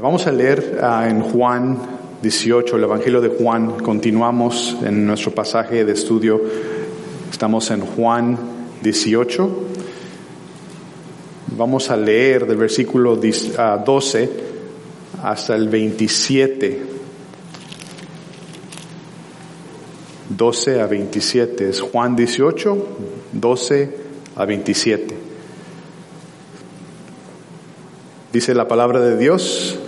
[0.00, 1.76] Vamos a leer ah, en Juan
[2.22, 3.80] 18, el Evangelio de Juan.
[3.80, 6.40] Continuamos en nuestro pasaje de estudio.
[7.28, 8.38] Estamos en Juan
[8.80, 9.50] 18.
[11.56, 16.82] Vamos a leer del versículo 12 ah, hasta el 27.
[20.28, 21.70] 12 a 27.
[21.70, 22.86] Es Juan 18,
[23.32, 23.96] 12
[24.36, 25.16] a 27.
[28.32, 29.80] Dice la palabra de Dios.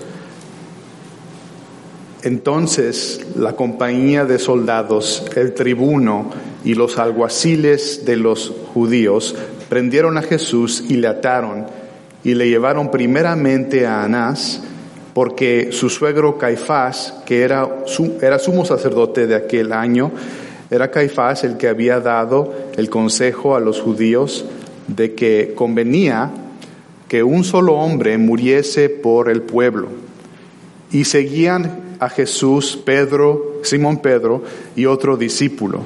[2.22, 6.30] Entonces la compañía de soldados, el tribuno
[6.64, 9.34] y los alguaciles de los judíos
[9.68, 11.66] prendieron a Jesús y le ataron
[12.22, 14.62] y le llevaron primeramente a Anás,
[15.14, 17.66] porque su suegro Caifás, que era,
[18.20, 20.12] era sumo sacerdote de aquel año,
[20.70, 24.44] era Caifás el que había dado el consejo a los judíos
[24.86, 26.30] de que convenía
[27.08, 29.88] que un solo hombre muriese por el pueblo.
[30.92, 34.42] Y seguían a Jesús Pedro, Simón Pedro
[34.74, 35.82] y otro discípulo.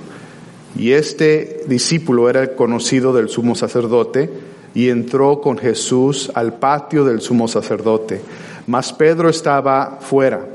[0.76, 4.30] Y este discípulo era conocido del sumo sacerdote
[4.74, 8.20] y entró con Jesús al patio del sumo sacerdote.
[8.66, 10.46] Mas Pedro estaba fuera,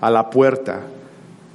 [0.00, 0.80] a la puerta.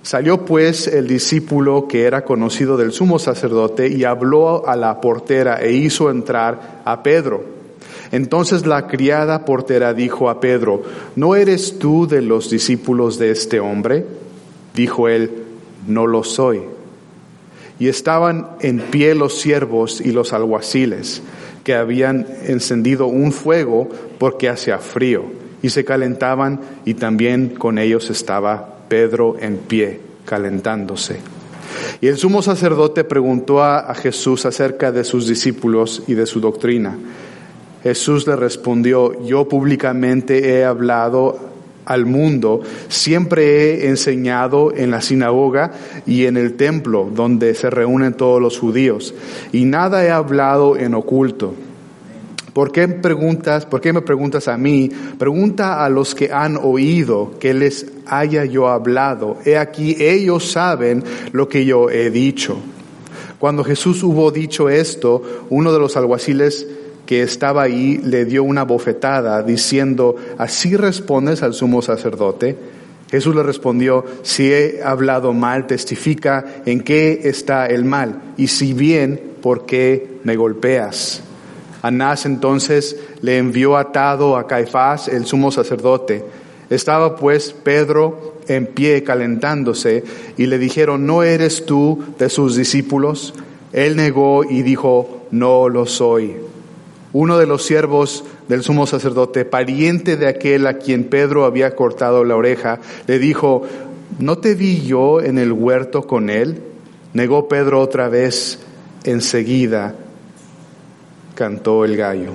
[0.04, 5.62] Salió pues el discípulo que era conocido del sumo sacerdote y habló a la portera
[5.62, 7.61] e hizo entrar a Pedro.
[8.12, 10.84] Entonces la criada portera dijo a Pedro,
[11.16, 14.06] ¿no eres tú de los discípulos de este hombre?
[14.76, 15.32] Dijo él,
[15.88, 16.62] no lo soy.
[17.80, 21.22] Y estaban en pie los siervos y los alguaciles,
[21.64, 23.90] que habían encendido un fuego
[24.20, 25.24] porque hacía frío,
[25.64, 31.20] y se calentaban, y también con ellos estaba Pedro en pie, calentándose.
[32.02, 36.98] Y el sumo sacerdote preguntó a, Jesús acerca de sus discípulos y de su doctrina.
[37.84, 41.52] Jesús le respondió, yo públicamente he hablado
[41.86, 45.72] al mundo, siempre he enseñado en la sinagoga
[46.06, 49.14] y en el templo donde se reúnen todos los judíos,
[49.52, 51.54] y nada he hablado en oculto.
[52.54, 54.90] ¿Por qué preguntas, por qué me preguntas a mí?
[55.18, 59.38] Pregunta a los que han oído que les haya yo hablado.
[59.46, 61.02] He aquí, ellos saben
[61.32, 62.58] lo que yo he dicho.
[63.40, 66.68] Cuando Jesús hubo dicho esto, uno de los alguaciles
[67.12, 72.56] que estaba ahí le dio una bofetada diciendo, ¿así respondes al sumo sacerdote?
[73.10, 78.72] Jesús le respondió, si he hablado mal, testifica en qué está el mal, y si
[78.72, 81.22] bien, ¿por qué me golpeas?
[81.82, 86.24] Anás entonces le envió atado a Caifás, el sumo sacerdote.
[86.70, 90.06] Estaba pues Pedro en pie calentándose
[90.38, 93.34] y le dijeron, ¿no eres tú de sus discípulos?
[93.74, 96.38] Él negó y dijo, no lo soy
[97.14, 102.24] uno de los siervos del sumo sacerdote, pariente de aquel a quien Pedro había cortado
[102.24, 103.64] la oreja, le dijo,
[104.20, 106.62] ¿no te vi yo en el huerto con él?
[107.14, 108.60] Negó Pedro otra vez,
[109.04, 109.96] enseguida
[111.36, 112.32] cantó el gallo.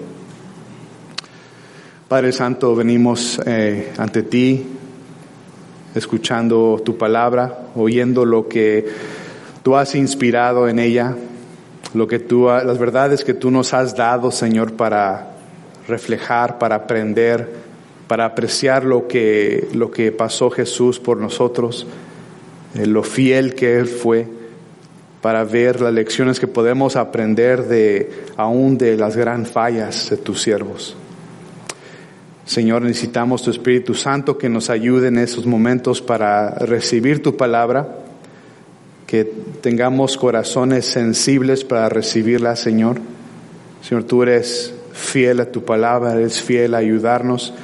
[2.08, 4.66] Padre Santo, venimos eh, ante ti,
[5.94, 8.86] escuchando tu palabra, oyendo lo que
[9.62, 11.16] tú has inspirado en ella
[11.96, 15.30] lo que tú, las verdades que tú nos has dado, Señor, para
[15.88, 17.48] reflejar, para aprender,
[18.06, 21.86] para apreciar lo que, lo que pasó Jesús por nosotros,
[22.74, 24.28] eh, lo fiel que Él fue,
[25.22, 30.42] para ver las lecciones que podemos aprender de aún de las gran fallas de tus
[30.42, 30.94] siervos.
[32.44, 38.05] Señor, necesitamos tu Espíritu Santo que nos ayude en esos momentos para recibir tu palabra
[39.06, 39.24] que
[39.60, 42.98] tengamos corazones sensibles para recibirla, Señor.
[43.82, 47.54] Señor, tú eres fiel a tu palabra, eres fiel a ayudarnos.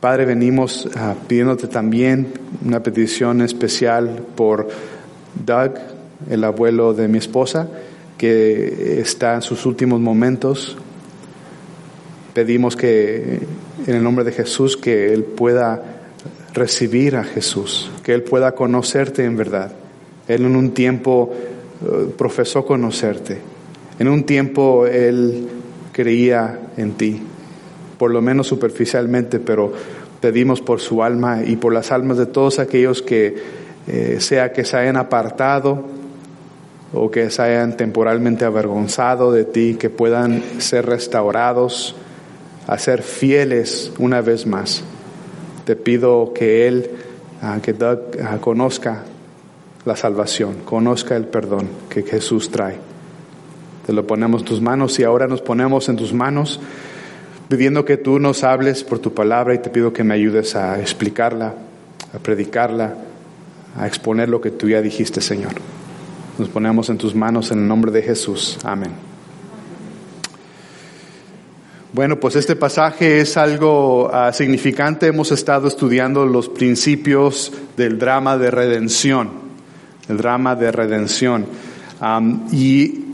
[0.00, 4.68] Padre, venimos ah, pidiéndote también una petición especial por
[5.34, 5.72] Doug,
[6.28, 7.68] el abuelo de mi esposa,
[8.18, 10.76] que está en sus últimos momentos.
[12.34, 13.40] Pedimos que
[13.86, 15.82] en el nombre de Jesús que él pueda
[16.52, 19.83] recibir a Jesús, que él pueda conocerte en verdad
[20.28, 21.32] él en un tiempo
[21.84, 23.38] eh, profesó conocerte.
[23.98, 25.48] En un tiempo Él
[25.92, 27.20] creía en ti,
[27.98, 29.72] por lo menos superficialmente, pero
[30.20, 33.36] pedimos por su alma y por las almas de todos aquellos que,
[33.86, 35.84] eh, sea que se hayan apartado
[36.92, 41.94] o que se hayan temporalmente avergonzado de ti, que puedan ser restaurados,
[42.66, 44.82] a ser fieles una vez más.
[45.66, 46.90] Te pido que Él,
[47.42, 49.04] ah, que Doug ah, conozca
[49.84, 52.78] la salvación, conozca el perdón que Jesús trae.
[53.86, 56.60] Te lo ponemos en tus manos y ahora nos ponemos en tus manos
[57.48, 60.80] pidiendo que tú nos hables por tu palabra y te pido que me ayudes a
[60.80, 61.54] explicarla,
[62.14, 62.94] a predicarla,
[63.78, 65.52] a exponer lo que tú ya dijiste, Señor.
[66.38, 68.58] Nos ponemos en tus manos en el nombre de Jesús.
[68.64, 68.92] Amén.
[71.92, 75.06] Bueno, pues este pasaje es algo uh, significante.
[75.06, 79.30] Hemos estado estudiando los principios del drama de redención,
[80.08, 81.46] el drama de redención.
[82.52, 83.04] Y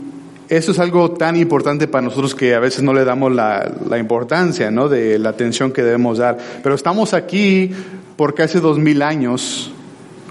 [0.49, 3.97] eso es algo tan importante para nosotros que a veces no le damos la, la,
[3.97, 4.89] importancia, ¿no?
[4.89, 6.37] De la atención que debemos dar.
[6.61, 7.71] Pero estamos aquí
[8.17, 9.71] porque hace dos mil años,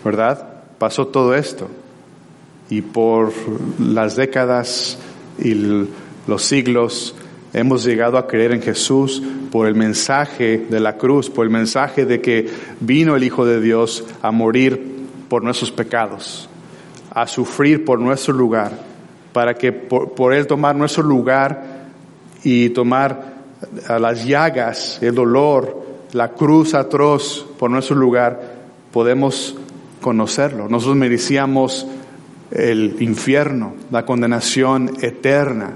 [0.05, 0.47] ¿verdad?
[0.79, 1.69] Pasó todo esto.
[2.69, 3.33] Y por
[3.79, 4.99] las décadas
[5.39, 5.55] y
[6.27, 7.15] los siglos,
[7.53, 9.21] Hemos llegado a creer en Jesús
[9.51, 12.49] por el mensaje de la cruz, por el mensaje de que
[12.79, 16.49] vino el Hijo de Dios a morir por nuestros pecados,
[17.11, 18.73] a sufrir por nuestro lugar,
[19.33, 21.89] para que por, Él tomar nuestro lugar
[22.43, 23.35] y tomar
[23.89, 25.81] las llagas, el dolor,
[26.12, 28.41] la cruz atroz por nuestro lugar,
[28.93, 29.57] podemos
[30.01, 30.69] conocerlo.
[30.69, 31.87] Nosotros merecíamos
[32.51, 35.75] el infierno, la condenación eterna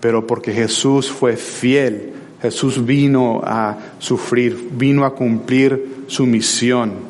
[0.00, 7.09] pero porque Jesús fue fiel, Jesús vino a sufrir, vino a cumplir su misión,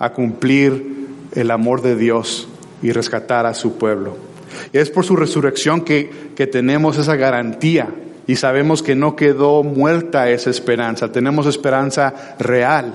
[0.00, 2.48] a cumplir el amor de Dios
[2.82, 4.16] y rescatar a su pueblo.
[4.72, 7.88] Es por su resurrección que, que tenemos esa garantía
[8.26, 12.94] y sabemos que no quedó muerta esa esperanza, tenemos esperanza real,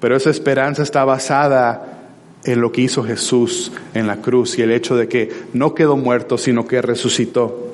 [0.00, 1.98] pero esa esperanza está basada
[2.44, 5.96] en lo que hizo Jesús en la cruz y el hecho de que no quedó
[5.96, 7.69] muerto, sino que resucitó.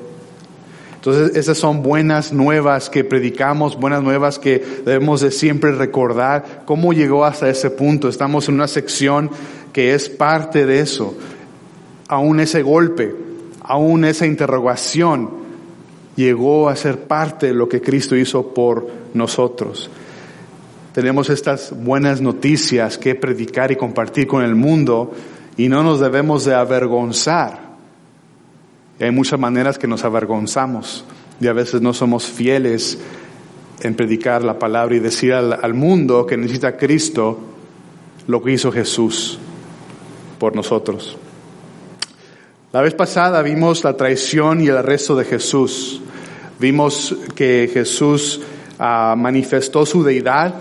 [0.97, 6.91] Entonces, esas son buenas nuevas que predicamos, buenas nuevas que debemos de siempre recordar cómo
[6.91, 8.09] llegó hasta ese punto.
[8.09, 9.29] Estamos en una sección
[9.71, 11.15] que es parte de eso.
[12.07, 13.15] Aún ese golpe,
[13.61, 15.29] aún esa interrogación
[16.15, 19.89] llegó a ser parte de lo que Cristo hizo por nosotros
[20.97, 25.11] tenemos estas buenas noticias que predicar y compartir con el mundo
[25.55, 27.66] y no nos debemos de avergonzar.
[28.99, 31.05] Hay muchas maneras que nos avergonzamos
[31.39, 32.99] y a veces no somos fieles
[33.81, 37.37] en predicar la palabra y decir al, mundo que necesita Cristo
[38.25, 39.37] lo que hizo Jesús
[40.39, 41.17] por nosotros.
[42.73, 46.01] La vez pasada vimos la traición y el arresto de Jesús.
[46.59, 48.41] Vimos que Jesús
[48.79, 50.55] uh, manifestó su deidad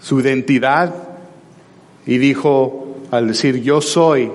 [0.00, 0.94] su identidad
[2.06, 4.30] y dijo, al decir yo soy,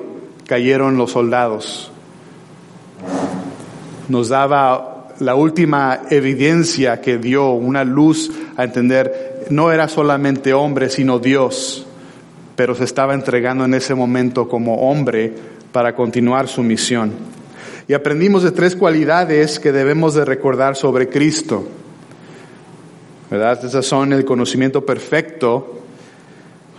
[0.45, 1.91] cayeron los soldados.
[4.09, 10.89] Nos daba la última evidencia que dio, una luz a entender, no era solamente hombre,
[10.89, 11.85] sino Dios,
[12.55, 15.33] pero se estaba entregando en ese momento como hombre
[15.71, 17.11] para continuar su misión.
[17.87, 21.67] Y aprendimos de tres cualidades que debemos de recordar sobre Cristo.
[23.29, 23.65] ¿verdad?
[23.65, 25.79] Esas son el conocimiento perfecto,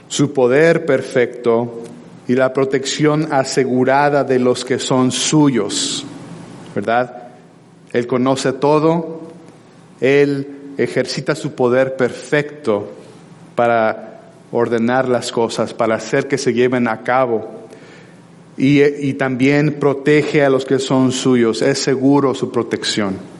[0.08, 1.82] su poder perfecto
[2.28, 6.06] y la protección asegurada de los que son suyos,
[6.74, 7.28] ¿verdad?
[7.92, 9.22] Él conoce todo,
[10.00, 12.90] Él ejercita su poder perfecto
[13.54, 17.66] para ordenar las cosas, para hacer que se lleven a cabo.
[18.56, 23.34] Y, y también protege a los que son suyos, es seguro su protección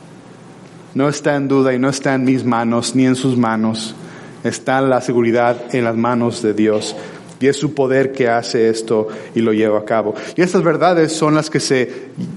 [0.94, 3.96] no está en duda y no está en mis manos ni en sus manos.
[4.44, 6.94] Está la seguridad en las manos de Dios.
[7.41, 10.14] Y es su poder que hace esto y lo lleva a cabo.
[10.36, 11.91] Y estas verdades son las que se,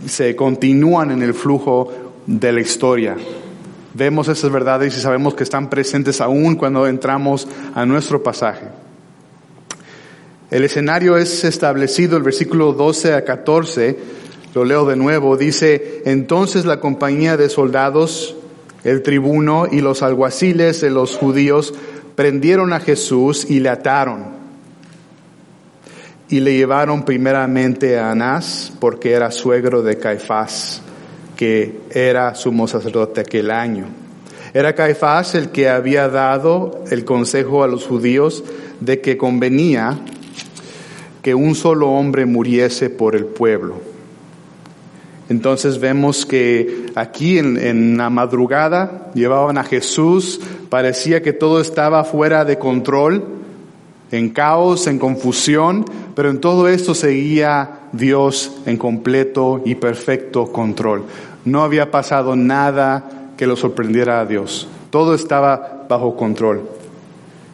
[0.08, 1.92] se continúan en el flujo
[2.26, 3.16] de la historia.
[3.94, 8.68] Vemos esas verdades y sabemos que están presentes aún cuando entramos a nuestro pasaje.
[10.50, 13.98] El escenario es establecido, el versículo 12 a 14,
[14.54, 18.38] lo leo de nuevo, dice, entonces la compañía de soldados
[18.88, 21.74] el tribuno y los alguaciles de los judíos
[22.16, 24.37] prendieron a Jesús y le ataron.
[26.30, 30.82] Y le llevaron primeramente a Anás, porque era suegro de Caifás,
[31.36, 33.88] que era sumo sacerdote aquel año.
[34.54, 38.44] Era Caifás el que había dado el consejo a los judíos
[38.80, 40.00] de que convenía
[41.22, 43.82] que un solo hombre muriese por el pueblo.
[45.30, 52.46] Entonces vemos que aquí en, la madrugada llevaban a Jesús, parecía que todo estaba fuera
[52.46, 53.26] de control,
[54.12, 55.86] en caos, en confusión,
[56.16, 61.04] pero en todo esto seguía Dios en completo y perfecto control.
[61.46, 64.68] No había pasado nada que lo sorprendiera a Dios.
[64.90, 66.70] Todo estaba bajo control.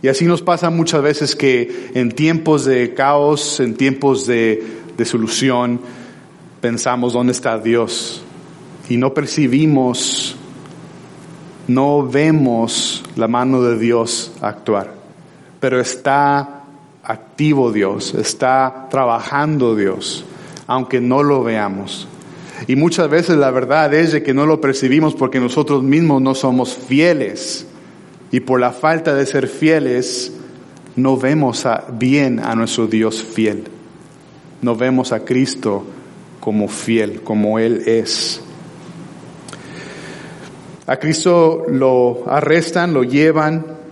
[0.02, 4.64] Y así nos pasa muchas veces que en tiempos de caos, en tiempos de,
[4.98, 5.80] de solución,
[6.62, 8.24] pensamos, ¿dónde está Dios?
[8.90, 10.36] y no percibimos,
[11.68, 14.94] no vemos la mano de Dios actuar,
[15.64, 16.66] pero está
[17.06, 20.26] activo Dios, está trabajando Dios,
[20.68, 22.06] aunque no lo veamos.
[22.68, 26.36] Y muchas veces la verdad es de que no lo percibimos porque nosotros mismos no
[26.36, 27.66] somos fieles.
[28.30, 30.34] Y por la falta de ser fieles,
[30.98, 33.64] no vemos bien a nuestro Dios fiel.
[34.62, 35.86] No vemos a Cristo
[36.42, 38.42] como fiel, como Él es.
[40.88, 43.83] A Cristo lo arrestan, lo llevan,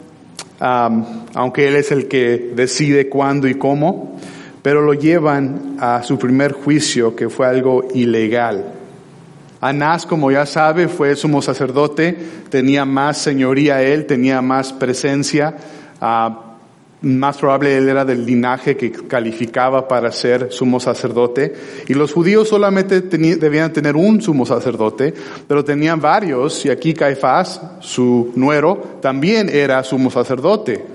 [0.61, 4.19] aunque Él es el que decide cuándo y cómo,
[4.61, 8.73] pero lo llevan a su primer juicio, que fue algo ilegal.
[9.59, 12.17] Anás, como ya sabe, fue sumo sacerdote,
[12.49, 15.55] tenía más señoría él, tenía más presencia,
[15.99, 16.50] ah,
[17.01, 21.53] más probable él era del linaje que calificaba para ser sumo sacerdote.
[21.87, 25.13] Y los judíos solamente debían tener un sumo sacerdote,
[25.47, 30.85] pero tenían varios, y aquí Caifás, su nuero, también era sumo sacerdote,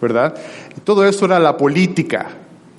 [0.00, 0.34] ¿verdad?
[0.76, 2.26] Y todo esto era la política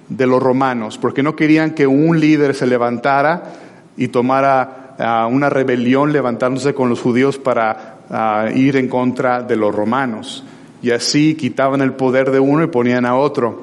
[0.10, 3.54] de los romanos, porque no querían que un líder se levantara
[3.96, 9.56] y tomara ah, una rebelión levantándose con los judíos para ah, ir en contra de
[9.56, 10.44] los romanos
[10.86, 13.60] y así quitaban el poder de uno y ponían a otro.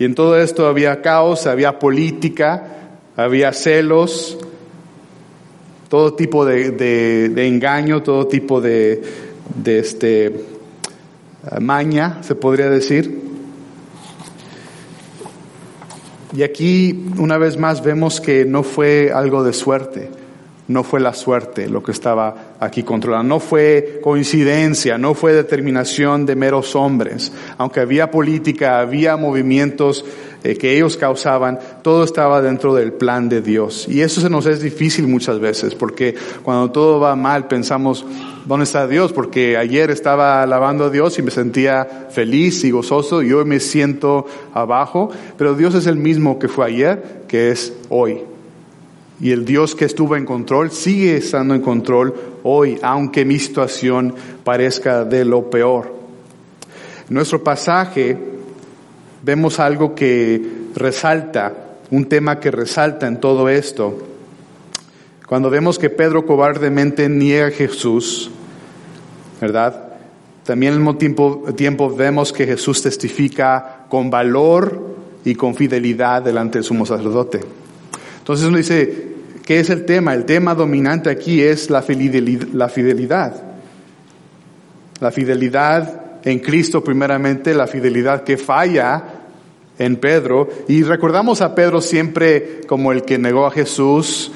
[0.00, 4.38] Y en todo esto había caos, había política, había celos,
[5.88, 9.04] todo tipo de, engaño, todo tipo de,
[9.54, 10.44] de este,
[11.60, 13.20] maña, se podría decir.
[16.34, 20.10] Y aquí una vez más vemos que no fue algo de suerte
[20.68, 26.24] no fue la suerte lo que estaba aquí controlando, no fue coincidencia, no fue determinación
[26.24, 27.32] de meros hombres.
[27.58, 30.04] Aunque había política, había movimientos
[30.44, 33.86] eh, que ellos causaban, todo estaba dentro del plan de Dios.
[33.88, 38.04] Y eso se nos es difícil muchas veces, porque cuando todo va mal pensamos,
[38.44, 39.12] ¿dónde está Dios?
[39.12, 43.60] Porque ayer estaba alabando a Dios y me sentía feliz y gozoso y hoy me
[43.60, 48.31] siento abajo, pero Dios es el mismo que fue ayer, que es hoy.
[49.22, 52.12] Y el Dios que estuvo en control sigue estando en control
[52.42, 55.94] hoy, aunque mi situación parezca de lo peor.
[57.08, 58.18] En nuestro pasaje
[59.22, 61.54] vemos algo que resalta,
[61.92, 63.96] un tema que resalta en todo esto.
[65.28, 68.28] Cuando vemos que Pedro cobardemente niega a Jesús,
[69.40, 69.92] ¿verdad?
[70.42, 76.64] También al mismo tiempo, vemos que Jesús testifica con valor y con fidelidad delante del
[76.64, 77.38] sumo sacerdote.
[78.18, 79.11] Entonces uno dice,
[79.44, 80.14] ¿Qué es el tema?
[80.14, 83.34] El tema dominante aquí es la fidelidad.
[85.00, 89.02] La fidelidad en Cristo primeramente, la fidelidad que falla
[89.78, 90.48] en Pedro.
[90.68, 94.32] Y recordamos a Pedro siempre como el que negó a Jesús,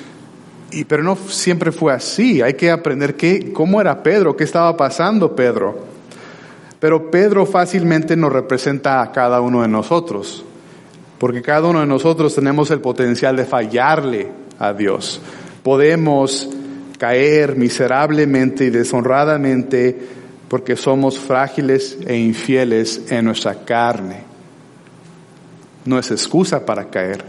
[0.72, 2.42] y, pero no siempre fue así.
[2.42, 5.78] Hay que aprender qué, cómo era Pedro, qué estaba pasando Pedro.
[6.80, 10.44] Pero Pedro fácilmente nos representa a cada uno de nosotros,
[11.18, 15.20] porque cada uno de nosotros tenemos el potencial de fallarle a Dios.
[15.62, 16.48] Podemos
[16.98, 19.98] caer miserablemente y deshonradamente
[20.48, 24.22] porque somos frágiles e infieles en nuestra carne.
[25.84, 27.24] No es excusa para caer,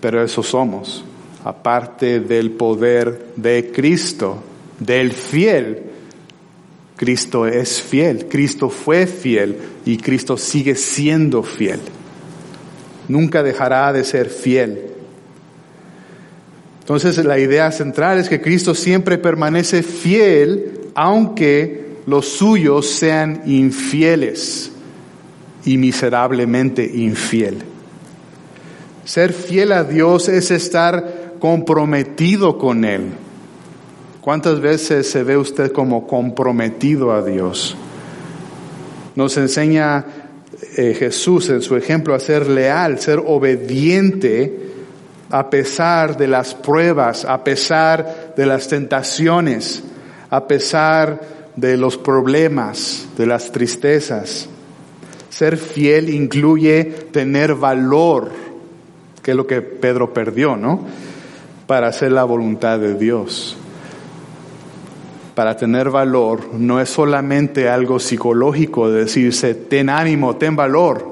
[0.00, 1.04] pero eso somos,
[1.44, 4.42] aparte del poder de Cristo,
[4.78, 5.82] del fiel.
[6.96, 11.80] Cristo es fiel, Cristo fue fiel y Cristo sigue siendo fiel.
[13.08, 14.93] Nunca dejará de ser fiel.
[16.84, 24.70] Entonces la idea central es que Cristo siempre permanece fiel aunque los suyos sean infieles
[25.64, 27.62] y miserablemente infiel.
[29.06, 33.12] Ser fiel a Dios es estar comprometido con Él.
[34.20, 37.78] ¿Cuántas veces se ve usted como comprometido a Dios?
[39.16, 40.04] Nos enseña
[40.76, 44.63] eh, Jesús en su ejemplo a ser leal, ser obediente
[45.34, 49.82] a pesar de las pruebas, a pesar de las tentaciones,
[50.30, 51.20] a pesar
[51.56, 54.48] de los problemas, de las tristezas.
[55.30, 58.30] Ser fiel incluye tener valor,
[59.24, 60.86] que es lo que Pedro perdió, ¿no?
[61.66, 63.56] Para hacer la voluntad de Dios.
[65.34, 71.04] Para tener valor no es solamente algo psicológico de decirse, ten ánimo, ten valor.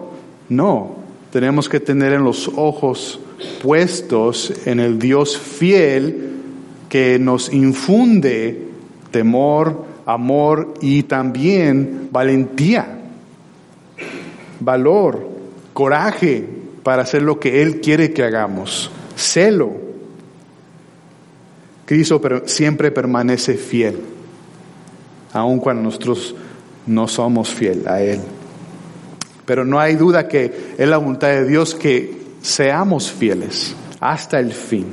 [0.48, 0.94] No,
[1.32, 3.18] tenemos que tener en los ojos
[3.62, 6.30] puestos en el Dios fiel
[6.88, 8.68] que nos infunde
[9.10, 12.98] temor, amor y también valentía,
[14.60, 15.28] valor,
[15.72, 16.44] coraje
[16.82, 19.72] para hacer lo que Él quiere que hagamos, celo.
[21.86, 23.98] Cristo siempre permanece fiel,
[25.32, 26.34] aun cuando nosotros
[26.86, 28.20] no somos fiel a Él.
[29.44, 34.52] Pero no hay duda que es la voluntad de Dios que seamos fieles hasta el
[34.52, 34.86] fin.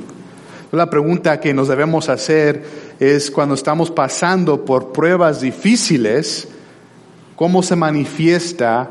[0.72, 2.64] La pregunta que nos debemos hacer
[3.00, 6.48] es cuando estamos pasando por pruebas difíciles,
[7.34, 8.88] ¿cómo se manifiesta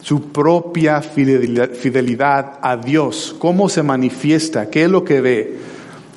[0.00, 3.36] su propia fidelidad a Dios?
[3.38, 4.70] ¿Cómo se manifiesta?
[4.70, 5.58] ¿Qué es lo que ve?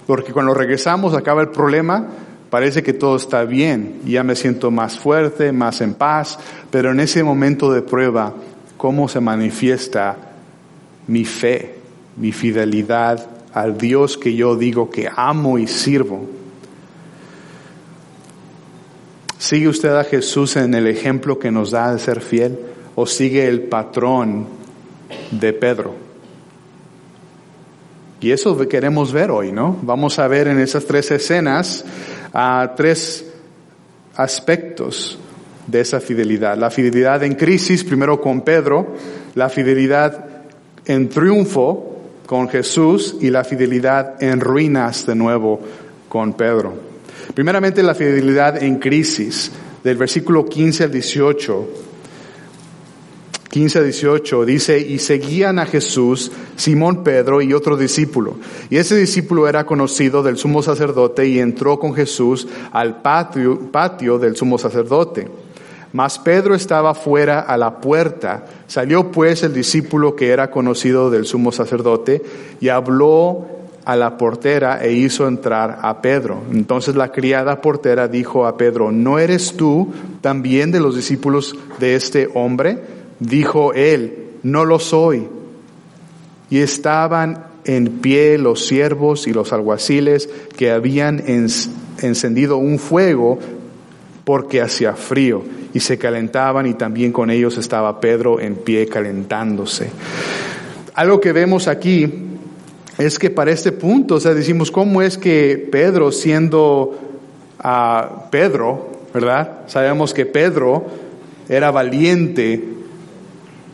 [0.08, 2.08] Porque cuando regresamos acaba el problema,
[2.50, 7.02] parece que todo está bien, ya me siento más fuerte, más en paz, pero en
[7.02, 8.34] ese momento de prueba,
[8.78, 10.32] ¿cómo se manifiesta
[11.08, 11.81] mi fe,
[12.18, 16.28] mi fidelidad al Dios que yo digo que amo y sirvo.
[19.38, 22.60] ¿Sigue usted a Jesús en el ejemplo que nos da de ser fiel
[22.96, 24.48] o sigue el patrón
[25.32, 25.96] de Pedro?
[28.22, 29.80] Y eso queremos ver hoy, ¿no?
[29.82, 31.84] Vamos a ver en esas tres escenas
[32.32, 33.26] a tres
[34.16, 35.18] aspectos
[35.66, 36.56] de esa fidelidad.
[36.56, 38.96] La fidelidad en crisis, primero con Pedro,
[39.34, 40.26] la fidelidad
[40.86, 41.91] en triunfo
[42.32, 45.60] con Jesús y la fidelidad en ruinas de nuevo
[46.08, 46.74] con Pedro.
[47.36, 49.52] Primeramente la fidelidad en crisis,
[49.84, 51.68] del versículo 15 al 18.
[53.50, 58.38] 15 al 18 dice, y seguían a Jesús Simón Pedro y otro discípulo.
[58.70, 64.18] Y ese discípulo era conocido del sumo sacerdote y entró con Jesús al patio, patio
[64.20, 65.28] del sumo sacerdote.
[65.94, 68.46] Mas Pedro estaba fuera a la puerta.
[68.68, 72.22] Salió pues el discípulo que era conocido del sumo sacerdote
[72.62, 73.48] y habló
[73.84, 76.44] a la portera e hizo entrar a Pedro.
[76.52, 81.96] Entonces la criada portera dijo a Pedro, ¿no eres tú también de los discípulos de
[81.96, 82.80] este hombre?
[83.20, 85.28] Dijo él, no lo soy.
[86.50, 91.24] Y estaban en pie los siervos y los alguaciles que habían
[92.02, 93.40] encendido un fuego
[94.24, 99.90] porque hacía frío y se calentaban y también con ellos estaba Pedro en pie calentándose.
[100.94, 102.12] Algo que vemos aquí
[102.98, 107.00] es que para este punto, o sea, decimos, ¿cómo es que Pedro siendo
[107.60, 109.62] a Pedro, verdad?
[109.68, 110.86] Sabemos que Pedro
[111.48, 112.64] era valiente,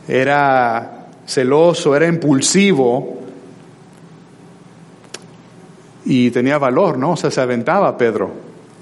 [0.07, 3.17] era celoso, era impulsivo
[6.05, 7.11] y tenía valor, ¿no?
[7.11, 8.31] O sea, se aventaba Pedro.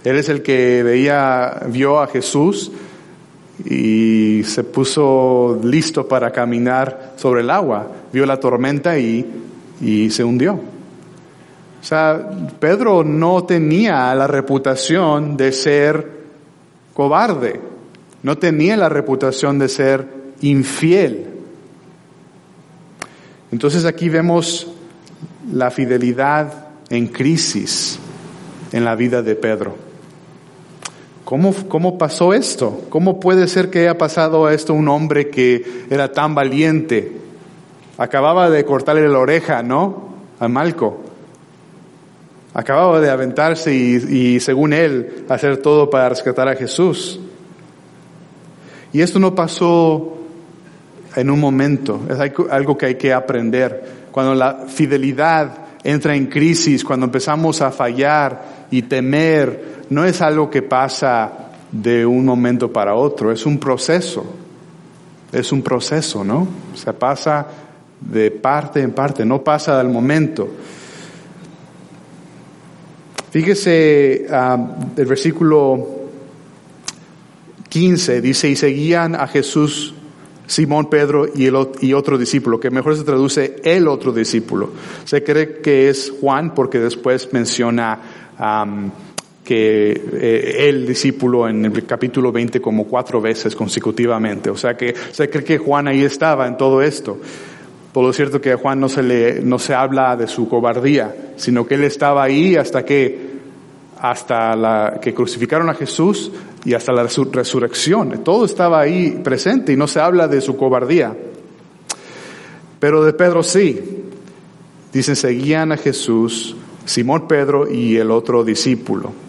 [0.04, 2.72] Él es el que veía, vio a Jesús
[3.64, 7.90] y se puso listo para caminar sobre el agua.
[8.12, 9.26] Vio la tormenta y,
[9.82, 10.54] y se hundió.
[10.54, 16.12] O sea, Pedro no tenía la reputación de ser
[16.94, 17.60] cobarde,
[18.24, 20.08] no tenía la reputación de ser
[20.42, 21.28] infiel.
[23.52, 24.68] Entonces aquí vemos
[25.54, 28.00] la fidelidad en crisis
[28.72, 29.76] en la vida de Pedro.
[31.26, 32.84] ¿Cómo, pasó esto?
[32.90, 37.14] ¿Cómo puede ser que haya pasado a un hombre que era tan valiente?
[37.98, 40.10] Acababa de cortarle la oreja, ¿no?
[40.40, 41.02] A Malco.
[42.54, 47.20] Acababa de aventarse y, y según él hacer todo para rescatar a Jesús.
[48.94, 50.16] Y esto no pasó
[51.16, 52.20] en un momento, es
[52.52, 54.06] algo que hay que aprender.
[54.12, 60.50] Cuando la fidelidad entra en crisis, cuando empezamos a fallar y temer, no es algo
[60.50, 61.32] que pasa
[61.72, 64.26] de un momento para otro, es un proceso.
[65.32, 66.48] Es un proceso, ¿no?
[66.76, 67.48] Se pasa
[68.00, 70.48] de parte en parte, no pasa del momento.
[73.32, 74.58] Fíjese ah,
[74.96, 75.88] el versículo
[77.68, 79.94] 15, dice, y seguían a Jesús
[80.48, 84.72] Simón, Pedro y, el, otro discípulo, que mejor se traduce el otro discípulo.
[85.04, 88.00] Se cree que es Juan porque después menciona
[89.46, 94.50] que eh, el discípulo en el capítulo 20 como cuatro veces consecutivamente.
[94.50, 97.20] O sea que se cree que Juan ahí estaba en todo esto.
[97.94, 101.16] Por lo cierto que a Juan no se le, no se habla de su cobardía,
[101.38, 103.36] sino que él estaba ahí hasta que,
[104.02, 106.32] hasta la, que crucificaron a Jesús
[106.66, 108.24] y hasta la resurrección.
[108.24, 111.16] Todo estaba ahí presente y no se habla de su cobardía.
[112.80, 113.80] Pero de Pedro sí.
[114.92, 116.56] Dicen, seguían a Jesús,
[116.86, 119.25] Simón Pedro y el otro discípulo.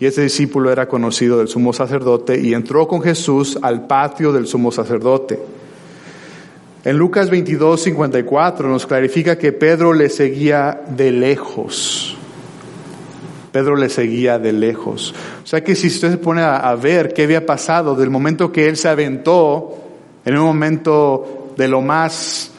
[0.00, 4.46] Y ese discípulo era conocido del sumo sacerdote y entró con Jesús al patio del
[4.46, 5.38] sumo sacerdote.
[6.84, 12.16] En Lucas 22, 54 nos clarifica que Pedro le seguía de lejos.
[13.50, 15.14] Pedro le seguía de lejos.
[15.42, 18.68] O sea que si usted se pone a, ver qué había pasado del momento que
[18.68, 19.76] él se aventó,
[20.24, 22.52] en un momento de lo más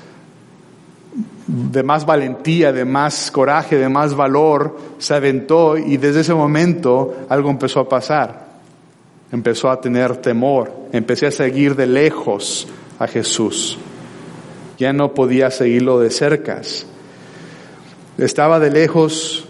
[1.49, 7.25] de más valentía, de más coraje, de más valor, se aventó y desde ese momento
[7.27, 8.49] algo empezó a pasar.
[9.31, 12.67] Empezó a tener temor, empecé a seguir de lejos
[12.99, 13.79] a Jesús.
[14.77, 16.85] Ya no podía seguirlo de cercas.
[18.19, 19.45] Estaba de lejos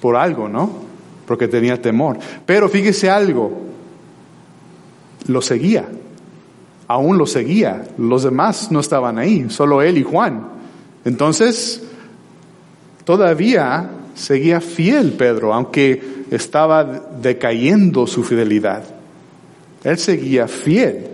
[0.00, 0.70] por algo, ¿no?
[1.26, 2.18] Porque tenía temor.
[2.46, 3.60] Pero fíjese algo,
[5.26, 5.88] lo seguía,
[6.86, 7.86] aún lo seguía.
[7.98, 10.57] Los demás no estaban ahí, solo él y Juan.
[11.08, 11.80] Entonces,
[13.04, 18.84] todavía seguía fiel Pedro, aunque estaba decayendo su fidelidad.
[19.84, 21.06] Él seguía fiel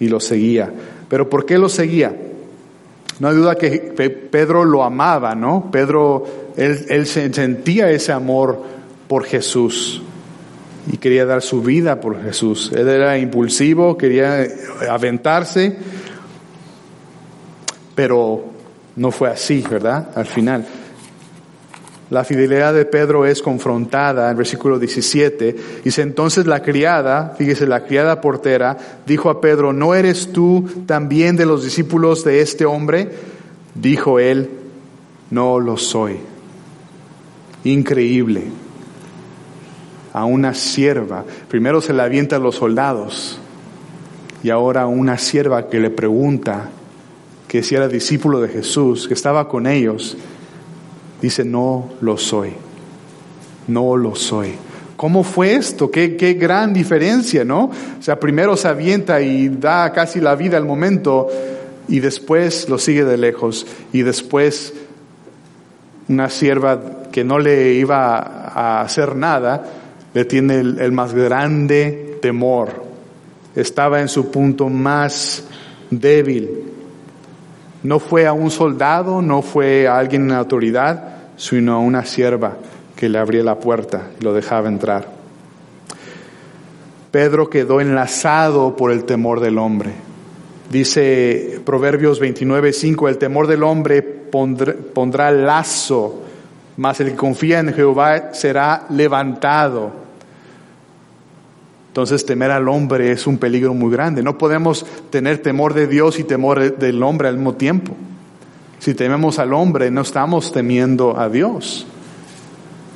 [0.00, 0.72] y lo seguía.
[1.08, 2.12] Pero ¿por qué lo seguía?
[3.20, 3.78] No hay duda que
[4.32, 5.70] Pedro lo amaba, ¿no?
[5.70, 6.24] Pedro,
[6.56, 8.60] él, sentía ese amor
[9.06, 10.02] por Jesús
[10.92, 12.72] y quería dar su vida por Jesús.
[12.74, 14.44] Él era impulsivo, quería
[14.90, 15.76] aventarse,
[17.94, 18.51] pero
[18.96, 20.08] no fue así, ¿verdad?
[20.14, 20.66] Al final.
[22.12, 25.56] La fidelidad de Pedro es confrontada en versículo 17.
[25.82, 28.76] Dice entonces la criada, fíjese, la criada portera,
[29.06, 33.10] dijo a Pedro, ¿no eres tú también de los discípulos de este hombre?
[33.74, 34.50] Dijo él,
[35.30, 36.18] no lo soy.
[37.64, 38.42] Increíble.
[40.12, 43.40] A una sierva, primero se la avienta los soldados
[44.42, 46.68] y ahora a una sierva que le pregunta,
[47.48, 50.16] que si era discípulo de Jesús, que estaba con ellos,
[51.20, 52.52] dice, no lo soy,
[53.68, 54.54] no lo soy.
[54.96, 55.90] ¿Cómo fue esto?
[55.90, 57.64] Qué, qué gran diferencia, ¿no?
[57.64, 61.28] O sea, primero se avienta y da casi la vida al momento
[61.88, 64.72] y después lo sigue de lejos y después
[66.08, 69.64] una sierva que no le iba a hacer nada,
[70.14, 72.84] le tiene el, el más grande temor.
[73.54, 75.44] Estaba en su punto más
[75.90, 76.72] débil
[77.82, 82.56] no fue a un soldado, no fue a alguien en autoridad, sino a una sierva
[82.94, 85.06] que le abría la puerta y lo dejaba entrar.
[87.10, 89.92] Pedro quedó enlazado por el temor del hombre.
[90.70, 96.22] Dice Proverbios 29:5, el temor del hombre pondrá, pondrá lazo,
[96.76, 99.90] mas el que confía en Jehová será levantado.
[101.92, 104.22] Entonces temer al hombre es un peligro muy grande.
[104.22, 107.94] No podemos tener temor de Dios y temor del hombre al mismo tiempo.
[108.78, 111.86] Si tememos al hombre, no estamos temiendo a Dios.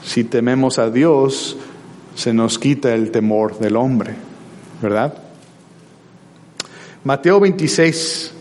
[0.03, 1.59] Si tememos a Dios,
[2.15, 4.15] se nos quita el temor del hombre,
[4.81, 5.13] ¿verdad?
[7.05, 8.33] Mateo 26,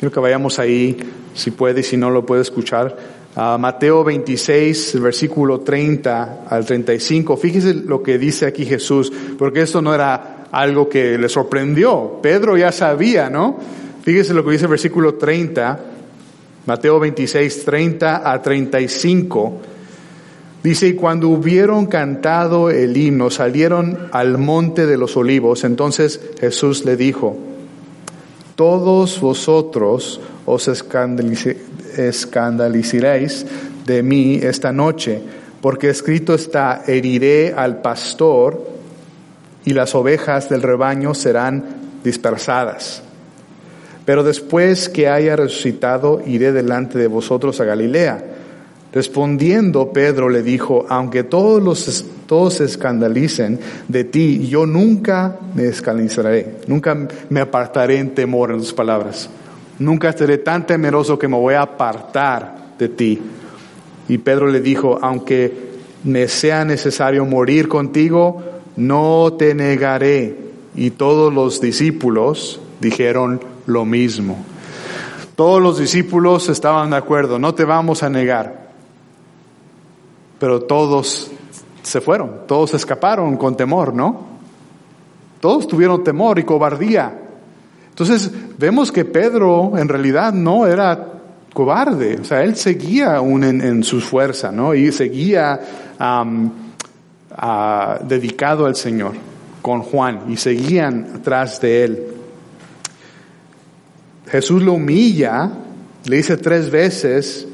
[0.00, 0.98] quiero que vayamos ahí,
[1.34, 2.98] si puede, si no lo puede escuchar.
[3.34, 7.36] Mateo 26, versículo 30 al 35.
[7.36, 12.18] Fíjese lo que dice aquí Jesús, porque esto no era algo que le sorprendió.
[12.22, 13.56] Pedro ya sabía, ¿no?
[14.02, 15.80] Fíjese lo que dice el versículo 30,
[16.66, 19.60] Mateo 26, 30 a 35.
[20.62, 25.64] Dice, y cuando hubieron cantado el himno, salieron al monte de los olivos.
[25.64, 27.36] Entonces Jesús le dijo,
[28.54, 31.71] todos vosotros os escandalizaréis
[33.86, 35.20] de mí esta noche,
[35.60, 38.66] porque escrito está, heriré al pastor
[39.64, 41.64] y las ovejas del rebaño serán
[42.02, 43.02] dispersadas.
[44.04, 48.24] Pero después que haya resucitado, iré delante de vosotros a Galilea.
[48.92, 55.66] Respondiendo Pedro le dijo, aunque todos los todos se escandalicen de ti, yo nunca me
[55.66, 56.96] escandalizaré, nunca
[57.28, 59.28] me apartaré en temor en sus palabras.
[59.78, 63.20] Nunca seré tan temeroso que me voy a apartar de ti.
[64.08, 65.72] Y Pedro le dijo, aunque
[66.04, 68.42] me sea necesario morir contigo,
[68.76, 70.36] no te negaré.
[70.74, 74.44] Y todos los discípulos dijeron lo mismo.
[75.36, 78.70] Todos los discípulos estaban de acuerdo, no te vamos a negar.
[80.38, 81.30] Pero todos
[81.82, 84.32] se fueron, todos escaparon con temor, ¿no?
[85.40, 87.21] Todos tuvieron temor y cobardía.
[87.92, 91.08] Entonces vemos que Pedro en realidad no era
[91.52, 94.74] cobarde, o sea, él seguía aún en, su fuerza, ¿no?
[94.74, 95.60] Y seguía
[98.08, 99.12] dedicado al Señor
[99.60, 102.06] con Juan y seguían atrás de él.
[104.30, 105.52] Jesús lo humilla,
[106.06, 107.46] le dice tres veces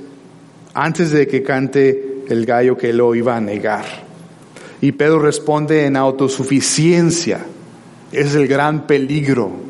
[0.72, 3.84] antes de que cante el gallo que lo iba a negar.
[4.80, 7.44] Y Pedro responde en autosuficiencia.
[8.12, 9.67] Es el gran peligro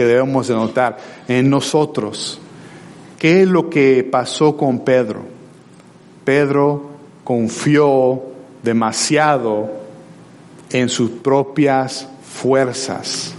[0.00, 0.96] que debemos de notar
[1.28, 2.40] en nosotros.
[3.18, 5.20] ¿Qué es lo que pasó con Pedro?
[6.24, 6.88] Pedro
[7.22, 8.22] confió
[8.62, 9.70] demasiado
[10.70, 13.34] en sus propias fuerzas.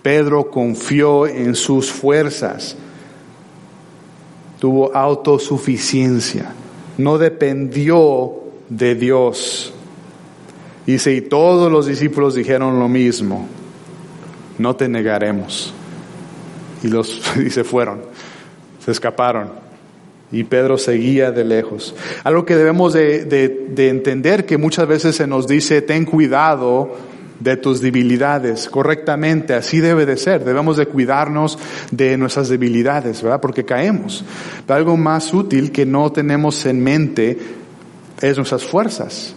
[0.00, 2.76] Pedro confió en sus fuerzas.
[4.60, 6.52] tuvo autosuficiencia,
[6.98, 8.32] no dependió
[8.68, 9.72] de Dios.
[10.86, 13.48] Dice, y todos los discípulos dijeron lo mismo,
[14.58, 15.72] no te negaremos.
[16.82, 18.02] Y los y se fueron,
[18.84, 19.50] se escaparon.
[20.30, 21.94] Y Pedro seguía de lejos.
[22.22, 26.96] Algo que debemos de, de entender que muchas veces se nos dice, ten cuidado
[27.40, 31.58] de tus debilidades correctamente, así debe de ser, debemos de cuidarnos
[31.90, 33.40] de nuestras debilidades, ¿verdad?
[33.40, 34.24] Porque caemos.
[34.66, 37.38] algo más útil que no tenemos en mente
[38.20, 39.34] es nuestras fuerzas.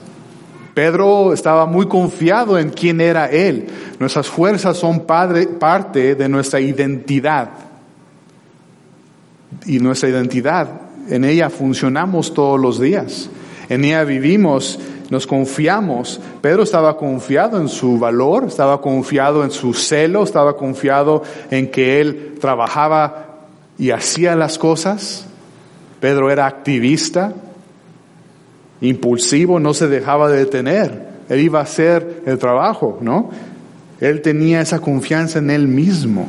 [0.74, 3.68] Pedro estaba muy confiado en quién era él.
[4.00, 7.50] Nuestras fuerzas son parte de nuestra identidad.
[9.66, 10.70] Y nuestra identidad,
[11.10, 13.30] en ella funcionamos todos los días.
[13.70, 14.80] En ella vivimos
[15.12, 16.22] nos confiamos.
[16.42, 22.00] Pedro estaba confiado en su valor, estaba confiado en su celo, estaba confiado en que
[22.00, 23.26] él trabajaba
[23.78, 25.26] y hacía las cosas.
[26.00, 27.34] Pedro era activista,
[28.82, 31.12] impulsivo, no se dejaba de detener.
[31.30, 33.30] Él iba a hacer el trabajo, ¿no?
[34.00, 36.28] Él tenía esa confianza en él mismo.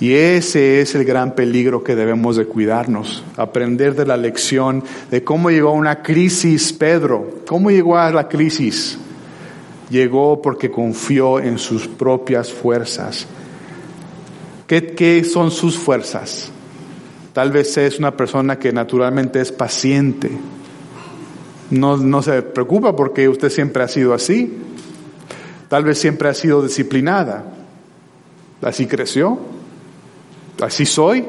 [0.00, 5.22] Y ese es el gran peligro que debemos de cuidarnos, aprender de la lección de
[5.22, 8.98] cómo llegó a una crisis Pedro, cómo llegó a la crisis.
[9.90, 13.26] Llegó porque confió en sus propias fuerzas.
[14.66, 16.50] ¿Qué, son sus fuerzas?
[17.32, 20.30] Tal vez es una persona que naturalmente es paciente.
[21.70, 24.58] No, no se preocupa porque usted siempre ha sido así.
[25.68, 27.44] Tal vez siempre ha sido disciplinada.
[28.62, 29.38] Así creció
[30.62, 31.24] así soy.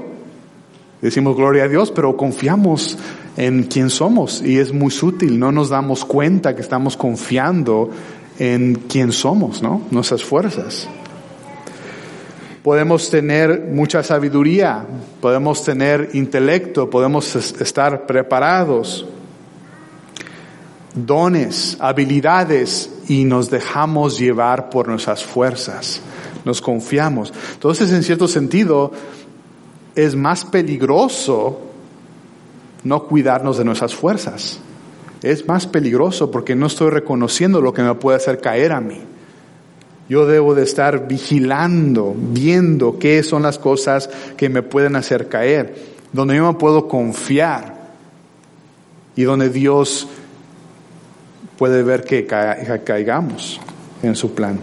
[1.02, 2.98] Decimos gloria a Dios, pero confiamos
[3.38, 5.40] en quién somos y es muy sutil.
[5.40, 7.90] No nos damos cuenta que estamos confiando
[8.40, 9.84] en quién somos, ¿no?
[9.92, 10.88] Nuestras fuerzas.
[12.64, 14.86] Podemos tener mucha sabiduría,
[15.22, 19.06] podemos tener intelecto, podemos estar preparados,
[20.96, 26.02] dones, habilidades y nos dejamos llevar por nuestras fuerzas
[26.46, 27.34] nos confiamos.
[27.54, 28.92] Entonces, en cierto sentido,
[29.96, 31.60] es más peligroso
[32.84, 34.60] no cuidarnos de nuestras fuerzas.
[35.24, 39.02] Es más peligroso porque no estoy reconociendo lo que me puede hacer caer a mí.
[40.08, 45.76] Yo debo de estar vigilando, viendo qué son las cosas que me pueden hacer caer,
[46.14, 47.74] donde yo me puedo confiar
[49.16, 50.08] y donde Dios
[51.58, 53.60] puede ver que caigamos
[54.04, 54.60] en su plan.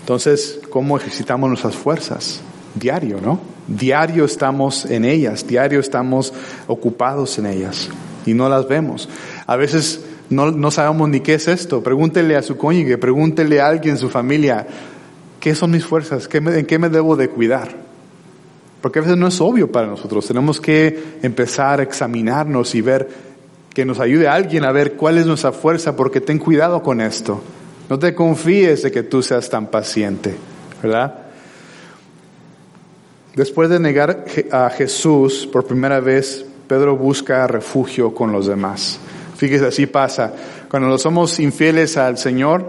[0.00, 2.40] Entonces, ¿cómo ejercitamos nuestras fuerzas?
[2.74, 3.40] Diario, ¿no?
[3.66, 6.34] Diario estamos en ellas, diario estamos
[6.66, 7.88] ocupados en ellas
[8.26, 9.08] y no las vemos.
[9.46, 11.82] A veces no, sabemos ni qué es esto.
[11.82, 14.66] Pregúntele a su cónyuge, pregúntele a alguien en su familia,
[15.40, 16.28] ¿qué son mis fuerzas?
[16.32, 17.68] ¿En qué me debo de cuidar?
[18.82, 20.26] Porque a veces no es obvio para nosotros.
[20.26, 23.08] Tenemos que empezar a examinarnos y ver
[23.74, 27.00] que nos ayude a alguien a ver cuál es nuestra fuerza, porque ten cuidado con
[27.00, 27.42] esto.
[27.90, 30.36] No te confíes de que tú seas tan paciente,
[30.82, 31.14] ¿verdad?
[33.34, 39.00] Después de negar a Jesús por primera vez, Pedro busca refugio con los demás.
[39.36, 40.32] Fíjese, así pasa.
[40.70, 42.64] Cuando nos somos infieles al Señor,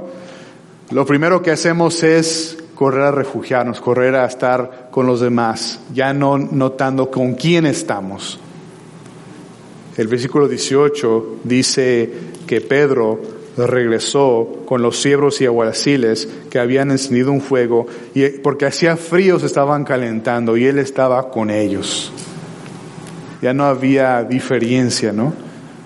[0.90, 6.14] lo primero que hacemos es correr a refugiarnos, correr a estar con los demás, ya
[6.14, 8.40] no notando con quién estamos.
[9.98, 12.10] El versículo 18 dice
[12.46, 13.22] que Pedro
[13.58, 19.40] regresó con los siebros y aguaciles que habían encendido un fuego y porque hacía frío
[19.40, 22.12] se estaban calentando y él estaba con ellos.
[23.42, 25.34] Ya no había diferencia, ¿no?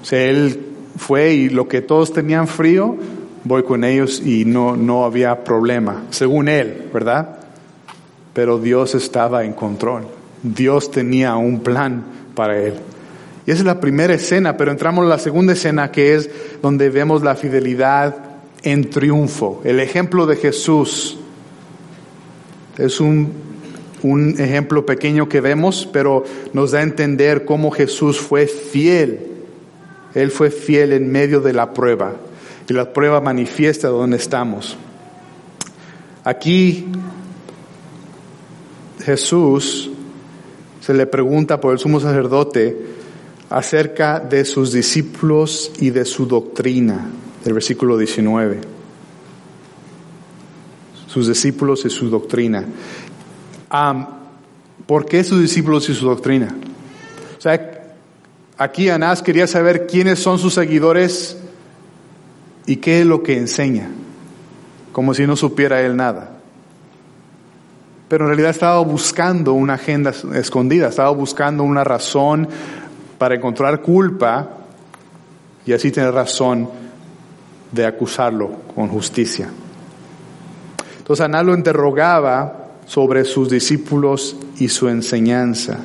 [0.01, 0.59] O sea, él
[0.97, 2.95] fue y lo que todos tenían frío,
[3.43, 7.39] voy con ellos y no, no había problema, según él, ¿verdad?
[8.33, 10.07] Pero Dios estaba en control.
[10.41, 12.73] Dios tenía un plan para él.
[13.49, 16.29] Y esa es la primera escena, pero entramos en la segunda escena que es
[16.61, 18.15] donde vemos la fidelidad
[18.61, 19.61] en triunfo.
[19.63, 21.17] El ejemplo de Jesús
[22.77, 23.33] es un,
[24.03, 29.19] un ejemplo pequeño que vemos, pero nos da a entender cómo Jesús fue fiel.
[30.13, 32.17] Él fue fiel en medio de la prueba.
[32.67, 34.77] Y la prueba manifiesta dónde estamos.
[36.23, 36.85] Aquí
[39.03, 39.89] Jesús
[40.81, 42.98] se le pregunta por el sumo sacerdote,
[43.49, 47.09] acerca de sus discípulos y de su doctrina,
[47.43, 48.61] del versículo 19.
[51.07, 52.65] Sus discípulos y su doctrina.
[54.85, 56.55] ¿Por qué sus discípulos y su doctrina?
[57.37, 57.93] O sea,
[58.57, 61.37] aquí Anás quería saber quiénes son sus seguidores
[62.65, 63.89] y qué es lo que enseña,
[64.91, 66.35] como si no supiera él nada.
[68.09, 72.49] pero en realidad estaba buscando una agenda escondida, estaba buscando una razón
[73.19, 74.49] para encontrar culpa
[75.65, 76.67] y así tener razón
[77.71, 79.49] de acusarlo con justicia.
[80.97, 85.79] Entonces Anás lo interrogaba sobre sus discípulos y su enseñanza.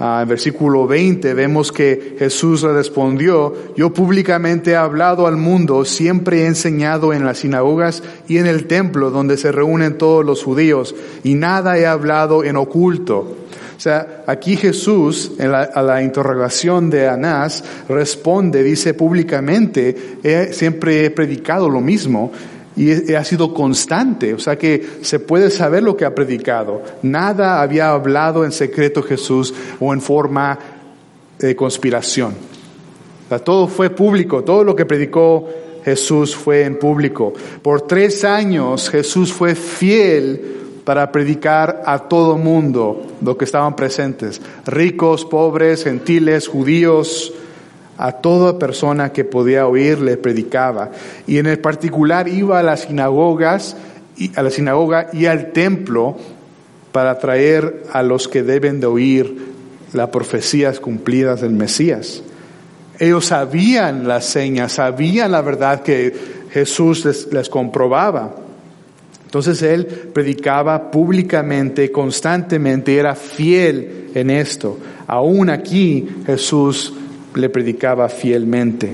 [0.00, 6.42] Ah, en versículo 20 vemos que Jesús respondió, yo públicamente he hablado al mundo, siempre
[6.42, 10.94] he enseñado en las sinagogas y en el templo donde se reúnen todos los judíos,
[11.22, 13.36] y nada he hablado en oculto.
[13.82, 21.68] O sea, aquí Jesús, a la interrogación de Anás, responde, dice públicamente, siempre he predicado
[21.68, 22.30] lo mismo,
[22.76, 26.80] y ha sido constante, o sea que se puede saber lo que ha predicado.
[27.02, 30.56] Nada había hablado en secreto Jesús o en forma
[31.40, 32.34] de conspiración.
[33.44, 35.48] todo fue público, todo lo que predicó
[35.84, 37.32] Jesús fue en público.
[37.62, 44.40] Por tres años Jesús fue fiel para predicar a todo mundo lo que estaban presentes,
[44.66, 47.32] ricos, pobres, gentiles, judíos,
[47.98, 50.90] a toda persona que podía oír le predicaba.
[51.26, 53.76] Y en el particular iba a las sinagogas,
[54.34, 56.16] a la sinagoga y al templo
[56.90, 59.52] para traer a los que deben de oír
[59.92, 62.22] las profecías cumplidas del Mesías.
[62.98, 66.14] Ellos sabían las señas, sabían la verdad que
[66.50, 68.41] Jesús les comprobaba.
[69.32, 74.78] Entonces él predicaba públicamente, constantemente, era fiel en esto.
[75.06, 76.92] Aún aquí Jesús
[77.34, 78.92] le predicaba fielmente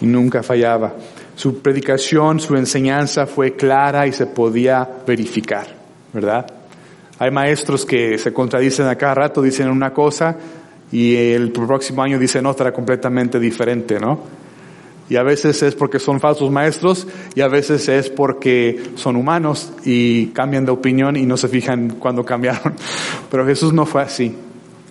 [0.00, 0.94] y nunca fallaba.
[1.34, 5.66] Su predicación, su enseñanza fue clara y se podía verificar,
[6.12, 6.46] ¿verdad?
[7.18, 10.36] Hay maestros que se contradicen a cada rato, dicen una cosa
[10.92, 14.45] y el próximo año dicen otra completamente diferente, ¿no?
[15.08, 19.72] Y a veces es porque son falsos maestros y a veces es porque son humanos
[19.84, 22.74] y cambian de opinión y no se fijan cuando cambiaron.
[23.30, 24.34] Pero Jesús no fue así.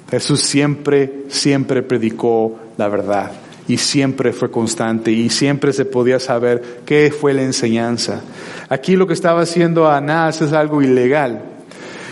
[0.09, 3.31] Jesús siempre, siempre predicó la verdad
[3.67, 8.21] y siempre fue constante y siempre se podía saber qué fue la enseñanza.
[8.69, 11.41] Aquí lo que estaba haciendo Anás es algo ilegal.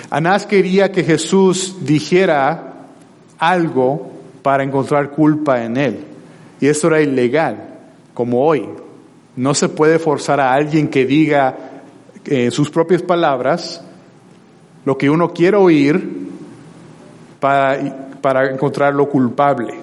[0.09, 2.87] Anás quería que Jesús dijera
[3.37, 4.11] algo
[4.41, 5.99] para encontrar culpa en él.
[6.59, 7.72] Y eso era ilegal,
[8.13, 8.67] como hoy.
[9.35, 11.57] No se puede forzar a alguien que diga
[12.25, 13.81] en sus propias palabras
[14.85, 16.29] lo que uno quiere oír
[17.39, 19.73] para, para encontrar lo culpable.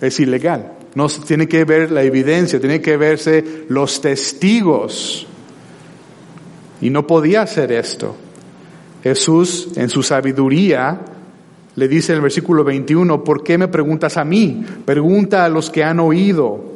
[0.00, 0.72] Es ilegal.
[0.94, 5.26] No tiene que ver la evidencia, tiene que verse los testigos.
[6.80, 8.16] Y no podía hacer esto.
[9.02, 11.00] Jesús, en su sabiduría,
[11.76, 14.64] le dice en el versículo 21, ¿por qué me preguntas a mí?
[14.84, 16.69] Pregunta a los que han oído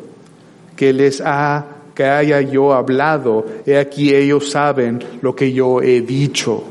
[0.76, 3.46] que les ha, que haya yo hablado.
[3.66, 6.64] He aquí ellos saben lo que yo he dicho.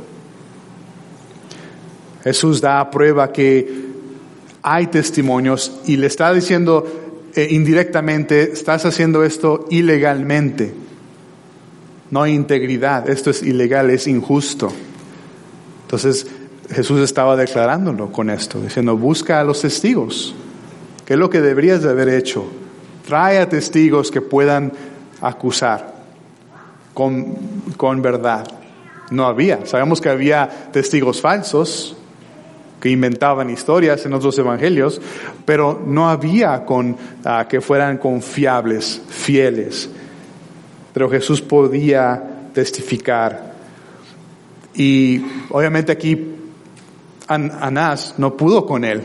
[2.23, 3.83] Jesús da prueba que
[4.61, 6.85] hay testimonios y le está diciendo
[7.35, 10.73] eh, indirectamente, estás haciendo esto ilegalmente.
[12.11, 14.71] No hay integridad, esto es ilegal, es injusto.
[15.83, 16.27] Entonces
[16.69, 20.33] Jesús estaba declarándolo con esto, diciendo, busca a los testigos.
[21.05, 22.45] ¿Qué es lo que deberías de haber hecho?
[23.05, 24.71] Trae a testigos que puedan
[25.21, 25.93] acusar
[26.93, 27.35] con,
[27.77, 28.47] con verdad.
[29.11, 29.65] No había.
[29.65, 31.95] Sabemos que había testigos falsos,
[32.79, 34.99] que inventaban historias en otros evangelios,
[35.45, 39.89] pero no había con ah, que fueran confiables, fieles.
[40.93, 43.53] Pero Jesús podía testificar.
[44.73, 46.35] Y obviamente aquí
[47.27, 49.01] Anás no pudo con él.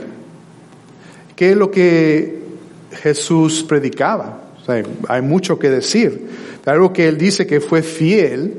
[1.37, 2.38] ¿Qué es lo que
[3.03, 4.45] Jesús predicaba?
[5.09, 6.29] hay mucho que decir.
[6.67, 8.55] Algo que él dice que fue fiel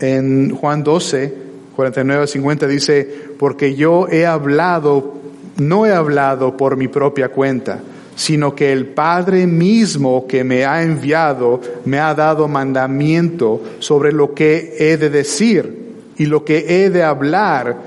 [0.00, 1.34] en Juan 12,
[1.76, 5.14] 49 50 dice, porque yo he hablado,
[5.58, 7.80] no he hablado por mi propia cuenta,
[8.16, 14.34] sino que el Padre mismo que me ha enviado me ha dado mandamiento sobre lo
[14.34, 15.78] que he de decir
[16.16, 17.78] y lo que he de hablar,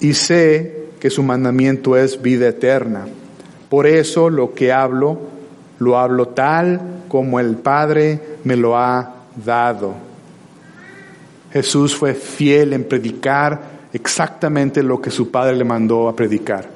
[0.00, 3.06] y sé que su mandamiento es vida eterna.
[3.72, 5.18] Por eso lo que hablo,
[5.78, 9.94] lo hablo tal como el Padre me lo ha dado.
[11.54, 13.62] Jesús fue fiel en predicar
[13.94, 16.68] exactamente lo que su Padre le mandó a predicar.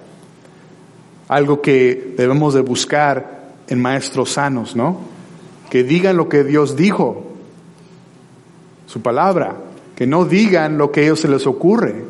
[1.29, 4.99] Algo que debemos de buscar en maestros sanos, ¿no?
[5.69, 7.27] Que digan lo que Dios dijo,
[8.87, 9.55] su palabra,
[9.95, 12.07] que no digan lo que a ellos se les ocurre,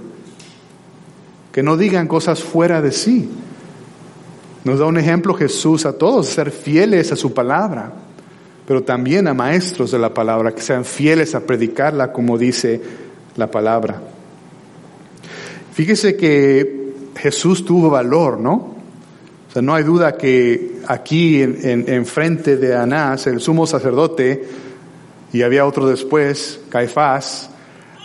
[1.50, 3.28] que no digan cosas fuera de sí.
[4.66, 7.92] Nos da un ejemplo Jesús a todos, ser fieles a su palabra.
[8.66, 12.80] pero también a maestros de la palabra, que sean fieles a predicarla como dice
[13.36, 14.02] la palabra.
[15.72, 18.54] Fíjese que Jesús tuvo valor, ¿no?
[19.48, 24.48] O sea, no hay duda que aquí en, en, frente de Anás, el sumo sacerdote,
[25.32, 27.50] y había otro después, Caifás,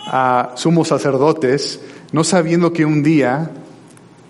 [0.06, 1.80] a sumos sacerdotes,
[2.12, 3.50] no sabiendo que un día,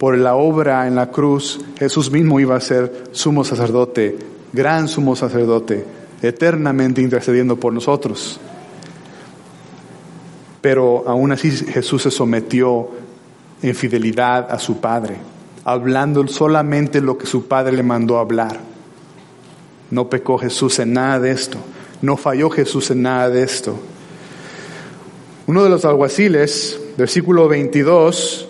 [0.03, 4.19] por la obra en la cruz, Jesús mismo iba a ser sumo sacerdote,
[4.53, 5.85] gran sumo sacerdote,
[6.21, 8.41] eternamente intercediendo por nosotros.
[10.61, 12.89] Pero aún así Jesús se sometió
[13.63, 15.19] en fidelidad a su Padre,
[15.63, 18.59] hablando solamente lo que su Padre le mandó hablar.
[19.93, 21.59] No pecó Jesús en nada de esto,
[22.01, 23.79] no falló Jesús en nada de esto.
[25.47, 28.49] Uno de los alguaciles, versículo 22,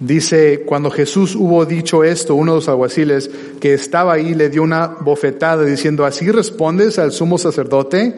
[0.00, 3.30] dice, cuando Jesús hubo dicho esto, uno de los alguaciles
[3.60, 8.14] que estaba ahí le dio una bofetada diciendo, ¿así respondes al sumo sacerdote?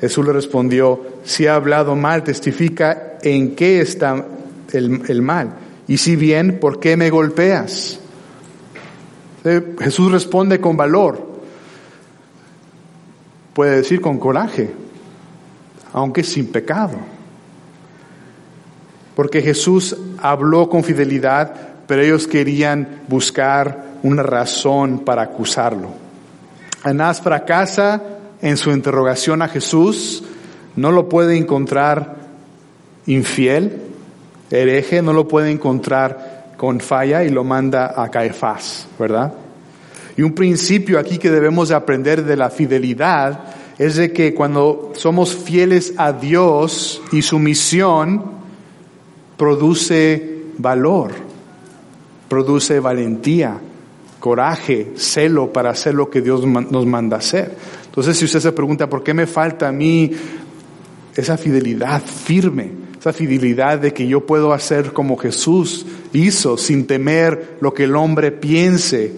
[0.00, 4.26] Jesús le respondió, si ha hablado mal, testifica en qué está
[4.72, 5.56] el, el mal.
[5.88, 7.98] Y si bien, ¿por qué me golpeas?
[9.78, 11.28] Jesús responde con valor.
[13.54, 14.70] Puede decir con coraje,
[15.92, 16.96] aunque sin pecado.
[19.16, 21.52] Porque Jesús habló con fidelidad,
[21.86, 25.88] pero ellos querían buscar una razón para acusarlo.
[26.82, 28.02] Anás fracasa
[28.40, 30.22] en su interrogación a Jesús,
[30.76, 32.16] no lo puede encontrar
[33.06, 33.82] infiel,
[34.50, 39.32] hereje, no lo puede encontrar con falla y lo manda a Caifás, ¿verdad?
[40.16, 43.40] Y un principio aquí que debemos de aprender de la fidelidad
[43.78, 48.39] es de que cuando somos fieles a Dios y su misión
[49.40, 51.12] produce valor,
[52.28, 53.58] produce valentía,
[54.18, 57.56] coraje, celo para hacer lo que Dios nos manda hacer.
[57.86, 60.10] Entonces, si usted se pregunta, ¿por qué me falta a mí
[61.16, 62.70] esa fidelidad firme?
[62.98, 67.96] Esa fidelidad de que yo puedo hacer como Jesús hizo, sin temer lo que el
[67.96, 69.10] hombre piense,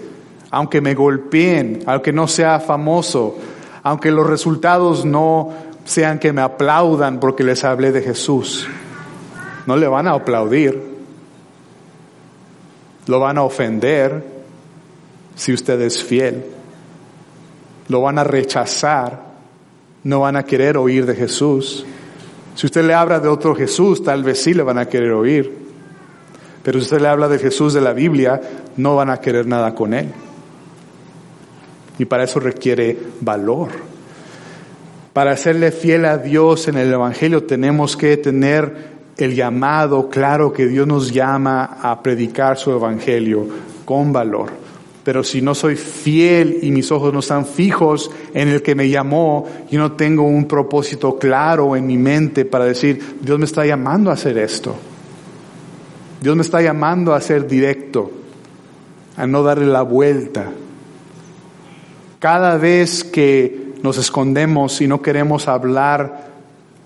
[0.53, 3.39] aunque me golpeen, aunque no sea famoso,
[3.83, 5.53] aunque los resultados no
[5.85, 8.69] sean que me aplaudan porque les hablé de Jesús.
[9.67, 10.81] No le van a aplaudir,
[13.07, 14.25] lo van a ofender
[15.35, 16.45] si usted es fiel
[17.93, 19.21] lo van a rechazar,
[20.05, 21.85] no van a querer oír de Jesús.
[22.55, 25.53] Si usted le habla de otro Jesús, tal vez sí le van a querer oír.
[26.63, 28.41] Pero si usted le habla de Jesús de la Biblia,
[28.77, 30.09] no van a querer nada con él.
[31.99, 33.69] Y para eso requiere valor.
[35.13, 40.67] Para serle fiel a Dios en el Evangelio tenemos que tener el llamado claro que
[40.67, 43.47] Dios nos llama a predicar su Evangelio
[43.85, 44.51] con valor.
[45.05, 48.89] Pero si no soy fiel y mis ojos no están fijos en el que me
[48.89, 53.67] llamó, yo no tengo un propósito claro en mi mente para decir, Dios me está
[53.67, 54.77] llamando a hacer esto.
[56.21, 58.13] Dios me está llamando a ser directo,
[59.17, 60.53] a no darle la vuelta.
[62.21, 66.31] Cada vez que nos escondemos y no queremos hablar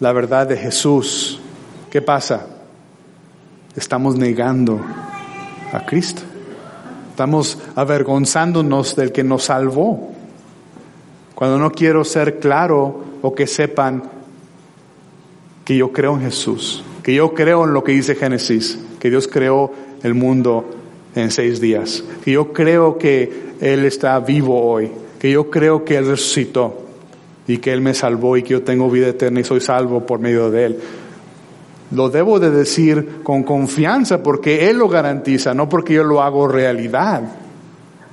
[0.01, 1.43] la verdad de Jesús,
[1.97, 2.47] ¿qué pasa?
[3.74, 4.78] Estamos negando
[5.72, 6.20] a Cristo.
[7.09, 10.12] Estamos avergonzándonos del que nos salvó.
[11.34, 14.03] Cuando no quiero ser claro o que sepan
[15.64, 19.26] que yo creo en Jesús, que yo creo en lo que dice Génesis, que Dios
[19.26, 19.72] creó
[20.03, 20.68] el mundo
[21.14, 25.97] en seis días, que yo creo que Él está vivo hoy, que yo creo que
[25.97, 26.76] Él resucitó
[27.49, 30.18] y que Él me salvó y que yo tengo vida eterna y soy salvo por
[30.18, 30.80] medio de Él.
[31.93, 36.49] Lo debo de decir con confianza porque Él lo garantiza, no porque yo lo hago
[36.49, 37.22] realidad.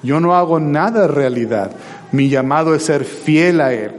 [0.04, 1.72] Yo no hago nada realidad.
[2.12, 3.92] Mi llamado es ser fiel a Él.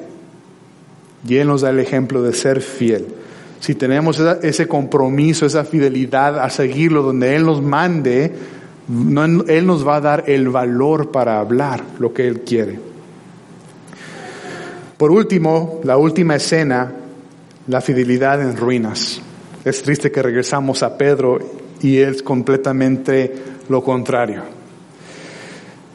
[1.27, 3.07] Y Él nos da el ejemplo de ser fiel.
[3.59, 8.35] Si tenemos ese compromiso, esa fidelidad a seguirlo donde Él nos mande,
[9.49, 12.79] Él nos va a dar el valor para hablar lo que Él quiere.
[14.99, 16.93] Por último, la última escena,
[17.67, 19.23] la fidelidad en ruinas.
[19.65, 21.39] Es triste que regresamos a Pedro
[21.81, 23.35] y es completamente
[23.71, 24.43] lo contrario.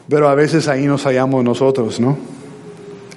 [0.08, 2.18] Pero a veces ahí nos hallamos nosotros, ¿no?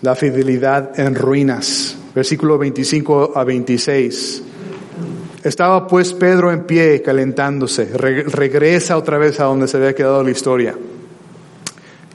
[0.01, 1.97] La fidelidad en ruinas.
[2.13, 4.43] Versículo 25 a 26.
[5.43, 7.85] Estaba pues Pedro en pie calentándose.
[7.85, 10.75] regresa otra vez a donde se había quedado la historia.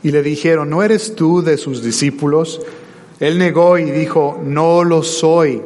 [0.04, 2.60] Y le dijeron, ¿no eres tú de sus discípulos?
[3.18, 5.60] Él negó y dijo, no lo soy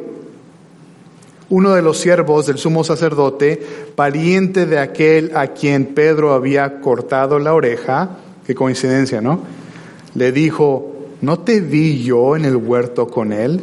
[1.49, 3.61] uno de los siervos del sumo sacerdote,
[3.95, 9.41] pariente de aquel a quien Pedro había cortado la oreja, qué coincidencia, ¿no?
[10.15, 13.61] Le dijo, ¿no te vi yo en el huerto con él?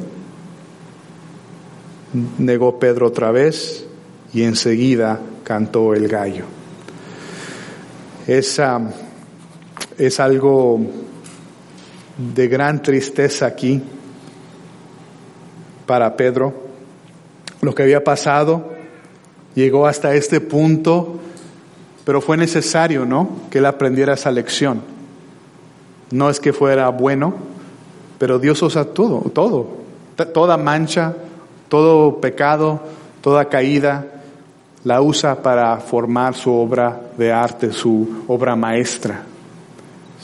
[2.38, 3.86] Negó Pedro otra vez
[4.32, 6.44] y enseguida cantó el gallo.
[8.26, 8.60] Es,
[9.98, 10.80] es algo
[12.34, 13.82] de gran tristeza aquí
[15.86, 16.69] para Pedro.
[17.60, 18.70] Lo que había pasado
[19.54, 21.18] llegó hasta este punto,
[22.04, 23.28] pero fue necesario, ¿no?
[23.50, 24.82] Que él aprendiera esa lección.
[26.10, 27.34] No es que fuera bueno,
[28.18, 29.68] pero Dios usa todo, todo,
[30.32, 31.14] toda mancha,
[31.68, 32.80] todo pecado,
[33.20, 34.06] toda caída,
[34.84, 39.24] la usa para formar su obra de arte, su obra maestra.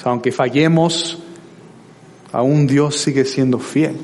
[0.04, 1.18] aunque fallemos,
[2.32, 3.96] aún Dios sigue siendo fiel.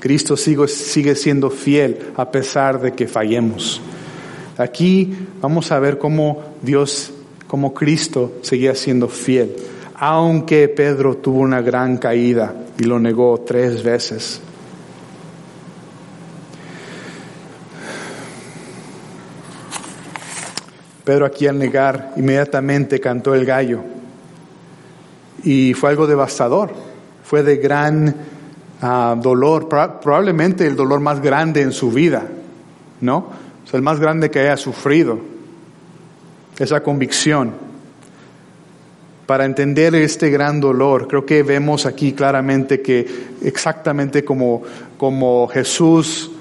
[0.00, 3.82] Cristo sigue, siendo fiel a pesar de que fallemos.
[4.56, 7.12] Aquí vamos a ver cómo Dios,
[7.46, 9.54] cómo Cristo seguía siendo fiel,
[9.94, 14.40] aunque Pedro tuvo una gran caída y lo negó tres veces.
[21.04, 23.80] Pedro aquí al negar inmediatamente cantó el gallo
[25.42, 26.72] y fue algo devastador,
[27.22, 28.14] fue de gran
[28.82, 32.26] ah, dolor, probablemente el dolor más grande en su vida,
[33.00, 33.26] ¿no?
[33.64, 35.18] Sea, el más grande que haya sufrido,
[36.58, 37.52] esa convicción.
[39.26, 43.06] Para entender este gran dolor, creo que vemos aquí claramente que
[43.42, 44.62] exactamente como,
[44.98, 46.32] como Jesús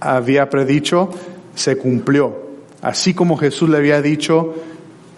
[0.00, 1.10] había predicho,
[1.54, 2.40] se cumplió.
[2.80, 4.54] Así como Jesús le había dicho,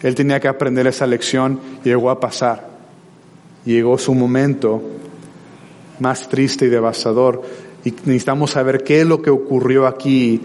[0.02, 2.68] él tenía que aprender esa lección llegó a pasar.
[3.64, 4.82] Llegó su momento
[6.00, 7.42] más triste y devastador.
[7.84, 10.40] Y necesitamos saber qué es lo que ocurrió aquí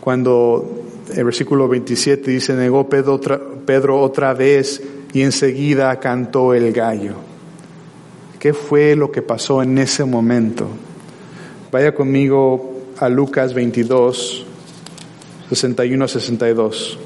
[0.00, 0.82] cuando
[1.14, 4.82] el versículo 27 dice, negó Pedro otra, Pedro otra vez
[5.12, 7.14] y enseguida cantó el gallo.
[8.38, 10.68] ¿Qué fue lo que pasó en ese momento?
[11.70, 14.46] Vaya conmigo a Lucas 22,
[15.50, 16.98] 61 a 62.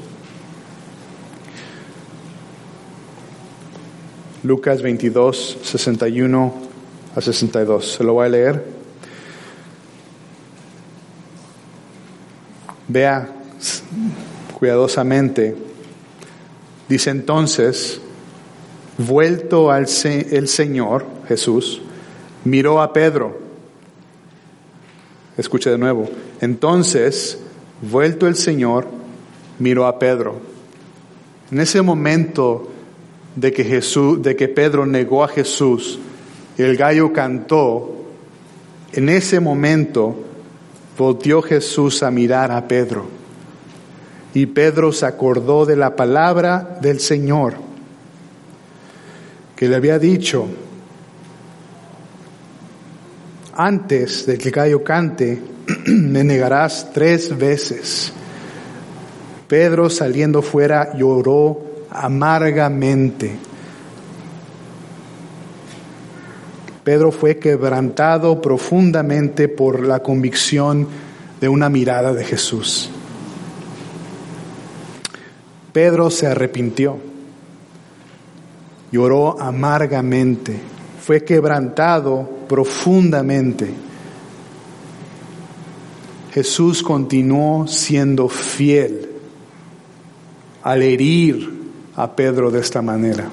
[4.45, 6.74] Lucas 22, 61
[7.15, 7.93] a 62.
[7.95, 8.65] Se lo voy a leer.
[12.89, 13.29] Vea
[14.59, 15.57] cuidadosamente.
[16.89, 18.01] Dice entonces,
[18.99, 21.81] vuelto al el Señor Jesús,
[22.45, 23.39] miró a Pedro.
[25.37, 26.09] Escuche de nuevo.
[26.41, 27.39] Entonces
[27.91, 28.87] Vuelto el Señor,
[29.59, 30.37] miró a Pedro.
[31.51, 32.71] En ese momento
[33.37, 35.99] de que Jesús, de que Pedro negó a Jesús
[36.59, 38.05] el gallo cantó,
[38.93, 40.15] en ese momento
[40.97, 43.07] volvió Jesús a mirar a Pedro.
[44.35, 47.65] Y Pedro se acordó de la palabra del Señor
[49.57, 50.47] que le había dicho,
[53.55, 55.41] antes de que el gallo cante,
[55.87, 58.13] me negarás tres veces.
[59.47, 63.37] Pedro saliendo fuera lloró amargamente.
[66.85, 70.87] Pedro fue quebrantado profundamente por la convicción
[71.41, 72.91] de una mirada de Jesús.
[75.73, 76.99] Pedro se arrepintió,
[78.93, 80.61] lloró amargamente,
[81.03, 83.73] fue quebrantado profundamente.
[86.33, 89.09] Jesús continuó siendo fiel
[90.63, 91.51] al herir
[91.97, 93.31] a Pedro de esta manera.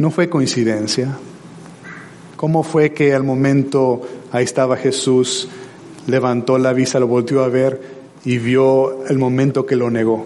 [0.00, 1.14] No fue coincidencia.
[2.36, 4.00] ¿Cómo fue que al momento
[4.32, 5.46] ahí estaba Jesús,
[6.06, 7.82] levantó la vista, lo volvió a ver
[8.24, 10.24] y vio el momento que lo negó?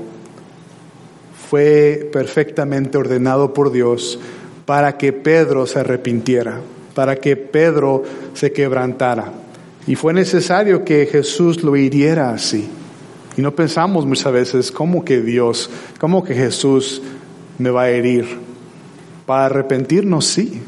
[1.50, 4.20] Fue perfectamente ordenado por Dios
[4.64, 6.60] para que Pedro se arrepintiera,
[6.94, 9.32] para que Pedro se quebrantara.
[9.88, 12.68] Y fue necesario que Jesús lo hiriera así.
[13.36, 15.68] Y no pensamos muchas veces, ¿cómo que Dios,
[15.98, 17.02] cómo que Jesús
[17.58, 18.43] me va a herir?
[19.26, 20.62] Para arrepentirnos, sí.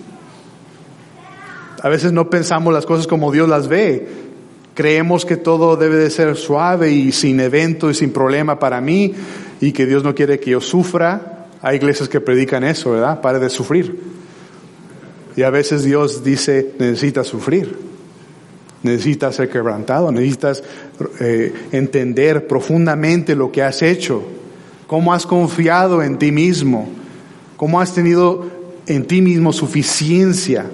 [1.82, 4.09] A veces no pensamos las cosas como Dios las ve.
[4.74, 9.14] Creemos que todo debe de ser suave y sin evento y sin problema para mí
[9.61, 11.46] y que Dios no quiere que yo sufra.
[11.62, 13.20] Hay iglesias que predican eso, ¿verdad?
[13.20, 14.00] Pare de sufrir.
[15.36, 17.86] Y a veces Dios dice, necesita sufrir
[18.86, 20.62] necesitas ser quebrantado, necesitas
[21.20, 24.22] eh, entender profundamente lo que has hecho,
[24.86, 26.88] cómo has confiado en ti mismo,
[27.57, 28.44] cómo has tenido
[28.86, 30.66] en ti mismo suficiencia.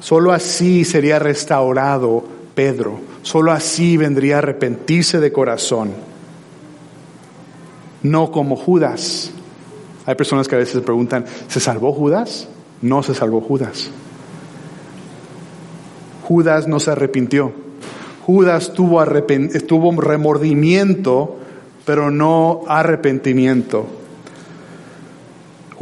[0.00, 2.24] Solo así sería restaurado
[2.54, 5.92] Pedro, solo así vendría a arrepentirse de corazón,
[8.02, 9.30] no como Judas,
[10.06, 12.46] Hay personas que a veces preguntan, ¿se salvó Judas?
[12.82, 13.90] No se salvó Judas.
[16.24, 17.54] Judas no se arrepintió.
[18.26, 19.02] Judas tuvo,
[19.66, 21.38] tuvo remordimiento,
[21.86, 23.86] pero no arrepentimiento.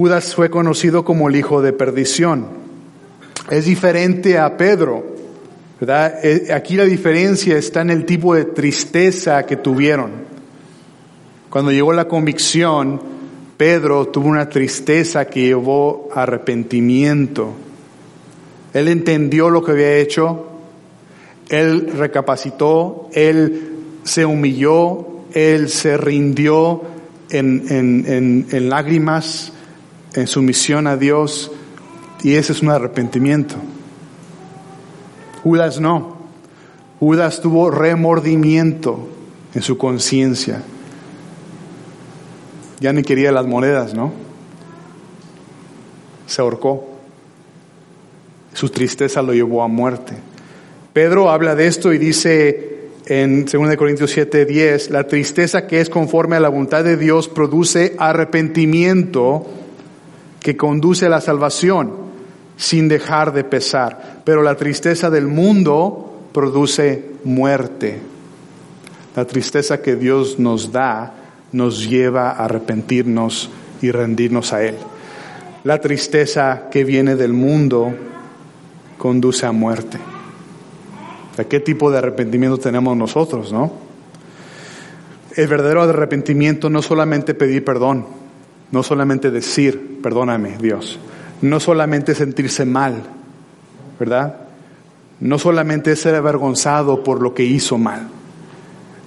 [0.02, 2.48] Judas fue conocido como el hijo de perdición.
[3.48, 5.06] Es diferente a Pedro.
[5.78, 6.18] ¿verdad?
[6.24, 10.10] Eh, aquí la diferencia está en el tipo de tristeza que tuvieron.
[11.48, 13.00] Cuando llegó la convicción,
[13.56, 17.52] Pedro tuvo una tristeza que llevó a arrepentimiento.
[18.74, 20.48] Él entendió lo que había hecho,
[21.48, 23.70] él recapacitó, él
[24.02, 26.82] se humilló, él se rindió
[27.30, 29.51] en, en lágrimas,
[30.14, 31.50] en sumisión a Dios,
[32.22, 33.56] y ese es un arrepentimiento.
[35.42, 36.16] Judas no.
[37.00, 39.08] Judas tuvo remordimiento
[39.54, 40.62] en su conciencia.
[42.80, 44.12] Ya ni quería las monedas, ¿no?
[46.26, 46.88] Se ahorcó.
[48.54, 50.14] Su tristeza lo llevó a muerte.
[50.92, 55.90] Pedro habla de esto y dice en 2 Corintios 7, 10, la tristeza que es
[55.90, 59.46] conforme a la voluntad de Dios produce arrepentimiento
[60.42, 61.92] que conduce a la salvación
[62.56, 64.22] sin dejar de pesar.
[64.24, 68.00] Pero la tristeza del mundo produce muerte.
[69.14, 71.14] La tristeza que Dios nos da
[71.52, 73.50] nos lleva a arrepentirnos
[73.82, 74.76] y rendirnos a Él.
[75.64, 77.94] La tristeza que viene del mundo
[78.98, 79.98] conduce a muerte.
[81.48, 83.72] ¿Qué tipo de arrepentimiento tenemos nosotros, no?
[85.34, 88.06] El verdadero arrepentimiento no solamente pedir perdón,
[88.72, 90.98] no solamente decir, perdóname Dios,
[91.42, 93.02] no solamente sentirse mal,
[94.00, 94.36] ¿verdad?
[95.20, 98.08] No solamente ser avergonzado por lo que hizo mal.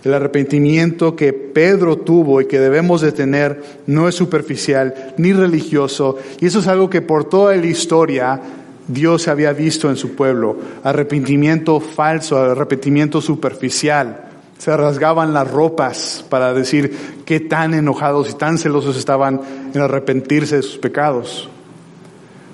[0.04, 6.18] El arrepentimiento que Pedro tuvo y que debemos de tener no es superficial ni religioso,
[6.40, 8.40] y eso es algo que por toda la historia
[8.88, 10.58] Dios había visto en su pueblo.
[10.84, 14.26] Arrepentimiento falso, arrepentimiento superficial.
[14.66, 19.40] Se rasgaban las ropas para decir qué tan enojados y tan celosos estaban
[19.72, 21.48] en arrepentirse de sus pecados.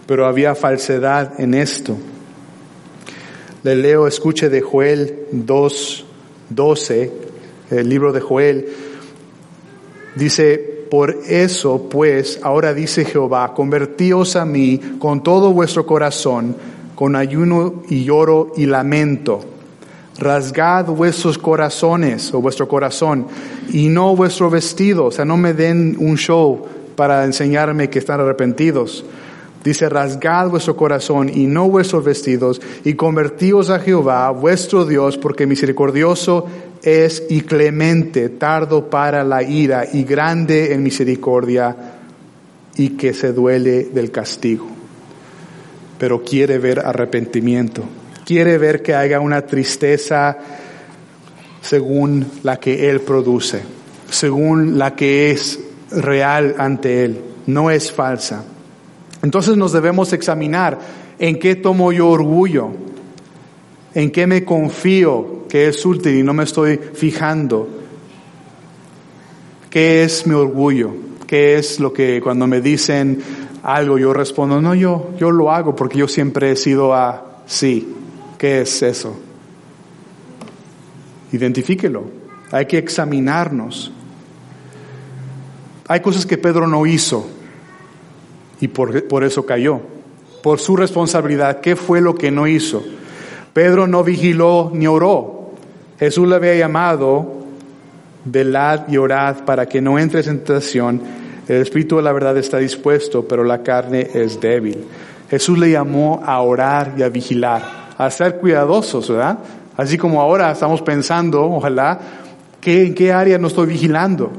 [0.07, 1.95] Pero había falsedad en esto.
[3.64, 6.05] Le leo, escuche de Joel 2,
[6.49, 7.12] 12,
[7.70, 8.68] el libro de Joel.
[10.14, 10.57] Dice,
[10.91, 16.57] por eso, pues, ahora dice Jehová, convertíos a mí con todo vuestro corazón,
[16.93, 19.61] con ayuno y lloro y lamento.
[20.22, 23.26] Rasgad vuestros corazones o vuestro corazón
[23.74, 25.05] y no vuestro vestido.
[25.05, 26.63] O sea, no me den un show
[26.95, 29.03] para enseñarme que están arrepentidos.
[29.63, 35.47] Dice, rasgad vuestro corazón y no vuestros vestidos y convertíos a Jehová, vuestro Dios, porque
[35.47, 36.45] misericordioso
[36.84, 41.76] es y clemente, tardo para la ira y grande en misericordia
[42.76, 44.67] y que se duele del castigo.
[45.97, 47.84] Pero quiere ver arrepentimiento,
[48.26, 50.38] quiere ver que haya una tristeza
[51.61, 53.61] según la que Él produce,
[54.09, 55.59] según la que es
[55.91, 58.43] real ante Él, no es falsa.
[59.22, 60.80] Entonces nos debemos examinar
[61.19, 62.69] en qué tomo yo orgullo,
[63.93, 67.67] en qué me confío, que es útil y no me estoy fijando.
[69.69, 70.91] ¿Qué es mi orgullo?
[71.28, 73.22] ¿Qué es lo que cuando me dicen
[73.63, 77.88] algo yo respondo, no, yo, yo lo hago porque yo siempre he sido así.
[78.42, 79.16] ¿Qué es eso?
[81.32, 82.06] Identifíquelo.
[82.50, 83.92] Hay que examinarnos.
[85.88, 87.30] Hay cosas que Pedro no hizo
[88.60, 89.82] y por, por eso cayó.
[90.42, 92.84] Por su responsabilidad, ¿qué fue lo que no hizo?
[93.54, 95.52] Pedro no vigiló ni oró.
[96.00, 97.44] Jesús le había llamado,
[98.26, 101.00] velad y orad para que no entres en tentación.
[101.48, 104.84] El espíritu de la verdad está dispuesto, pero la carne es débil.
[105.30, 109.39] Jesús le llamó a orar y a vigilar, a ser cuidadosos, ¿verdad?
[109.78, 111.99] Así como ahora estamos pensando, ojalá,
[112.60, 114.32] ¿qué, ¿en qué área no estoy vigilando?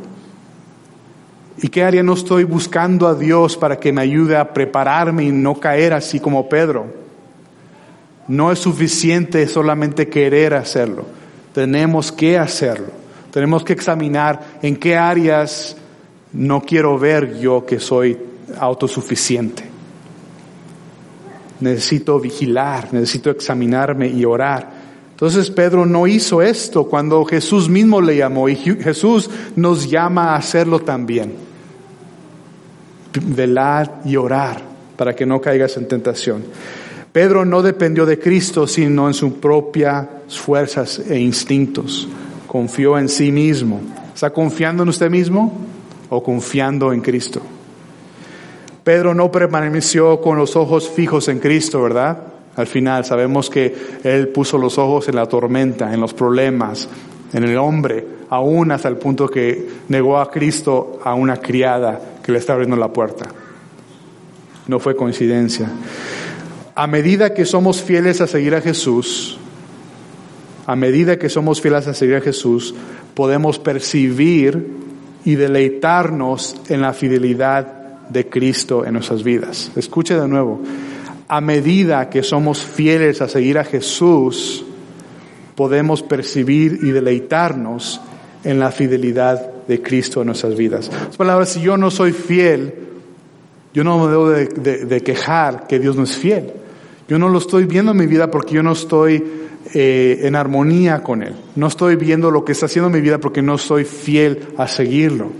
[1.58, 5.32] ¿Y qué área no estoy buscando a Dios para que me ayude a prepararme y
[5.32, 6.86] no caer así como Pedro?
[8.28, 11.06] No es suficiente solamente querer hacerlo
[11.52, 12.88] tenemos que hacerlo.
[13.30, 15.76] Tenemos que examinar en qué áreas
[16.32, 18.18] no quiero ver yo que soy
[18.58, 19.71] autosuficiente.
[21.62, 24.82] Necesito vigilar, necesito examinarme y orar.
[25.12, 30.36] Entonces Pedro no hizo esto cuando Jesús mismo le llamó y Jesús nos llama a
[30.36, 31.34] hacerlo también.
[33.24, 34.60] Velar y orar
[34.96, 36.42] para que no caigas en tentación.
[37.12, 42.08] Pedro no dependió de Cristo, sino en sus propias fuerzas e instintos.
[42.48, 43.80] Confió en sí mismo.
[44.14, 45.56] ¿Está confiando en usted mismo
[46.08, 47.42] o confiando en Cristo?
[48.84, 52.18] Pedro no permaneció con los ojos fijos en Cristo, ¿verdad?
[52.56, 56.88] Al final sabemos que él puso los ojos en la tormenta, en los problemas,
[57.32, 62.32] en el hombre, aún hasta el punto que negó a Cristo a una criada que
[62.32, 63.26] le está abriendo la puerta.
[64.66, 65.70] No fue coincidencia.
[66.74, 69.38] A medida que somos fieles a seguir a Jesús,
[70.66, 72.74] a medida que somos fieles a seguir a Jesús,
[73.14, 74.82] podemos percibir
[75.24, 77.81] y deleitarnos en la fidelidad
[78.12, 79.72] de Cristo en nuestras vidas.
[79.76, 80.60] Escuche de nuevo,
[81.28, 84.64] a medida que somos fieles a seguir a Jesús,
[85.54, 88.00] podemos percibir y deleitarnos
[88.44, 90.90] en la fidelidad de Cristo en nuestras vidas.
[90.92, 92.74] En palabras, si yo no soy fiel,
[93.72, 96.52] yo no me debo de, quejar que Dios no es fiel.
[97.08, 99.24] Yo no lo estoy viendo en mi vida porque yo no estoy
[99.74, 101.34] eh, en armonía con Él.
[101.56, 104.68] No estoy viendo lo que está haciendo en mi vida porque no soy fiel a
[104.68, 105.30] seguirlo.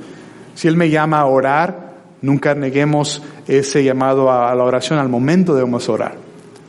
[0.55, 1.82] Si Él me llama a orar,
[2.23, 4.99] nunca neguemos ese llamado a, la oración.
[4.99, 6.16] Al momento debemos orar.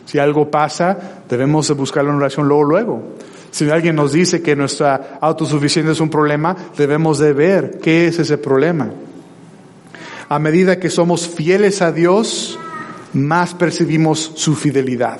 [0.06, 3.04] Si algo pasa, debemos buscar la oración luego, luego.
[3.52, 8.20] Si alguien nos dice que nuestra autosuficiencia es un problema, debemos de ver qué es
[8.20, 8.90] ese problema.
[10.28, 12.58] A medida que somos fieles a Dios,
[13.14, 15.20] más percibimos su fidelidad,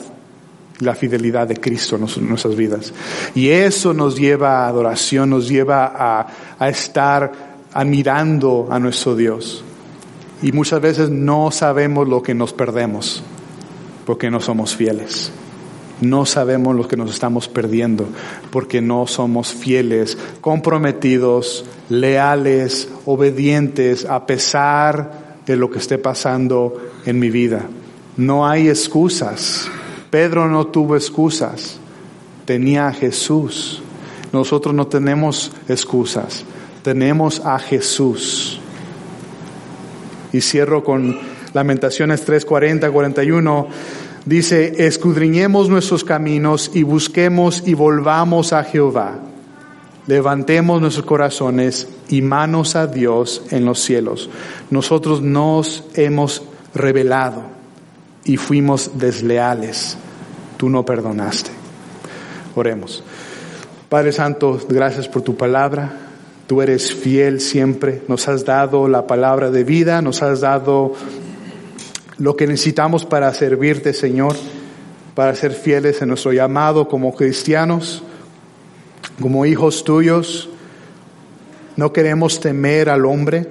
[0.80, 2.92] la fidelidad de Cristo en nuestras vidas.
[3.36, 6.28] Y eso nos lleva a adoración, nos lleva a,
[6.58, 7.32] a estar
[7.72, 9.64] admirando a nuestro Dios.
[10.44, 13.24] Y muchas veces no sabemos lo que nos perdemos
[14.06, 15.32] porque no somos fieles.
[16.02, 18.06] No sabemos lo que nos estamos perdiendo
[18.52, 26.76] porque no somos fieles, comprometidos, leales, obedientes a pesar de lo que esté pasando
[27.06, 27.62] en mi vida.
[28.18, 29.70] No hay excusas.
[30.10, 31.80] Pedro no tuvo excusas.
[32.44, 33.82] Tenía a Jesús.
[34.34, 36.44] Nosotros no tenemos excusas.
[36.84, 38.60] Tenemos a Jesús.
[40.34, 41.18] Y cierro con
[41.54, 43.68] Lamentaciones 3, 40, 41
[44.26, 49.20] dice, escudriñemos nuestros caminos y busquemos y volvamos a Jehová.
[50.08, 54.30] Levantemos nuestros corazones y manos a Dios en los cielos.
[54.70, 57.44] Nosotros nos hemos revelado
[58.26, 59.98] y fuimos desleales.
[60.58, 61.52] Tú no perdonaste.
[62.56, 63.04] Oremos.
[63.88, 65.94] Padre Santo, gracias por tu palabra.
[66.48, 68.02] Tú eres fiel siempre.
[68.08, 70.94] Nos has dado la palabra de vida, nos has dado
[72.18, 74.36] lo que necesitamos para servirte, Señor,
[75.16, 78.04] para ser fieles en nuestro llamado como cristianos,
[79.22, 80.50] como hijos tuyos.
[81.76, 83.48] No queremos temer al hombre.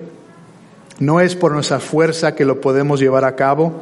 [0.99, 3.73] No es por nuestra fuerza que lo podemos llevar a cabo.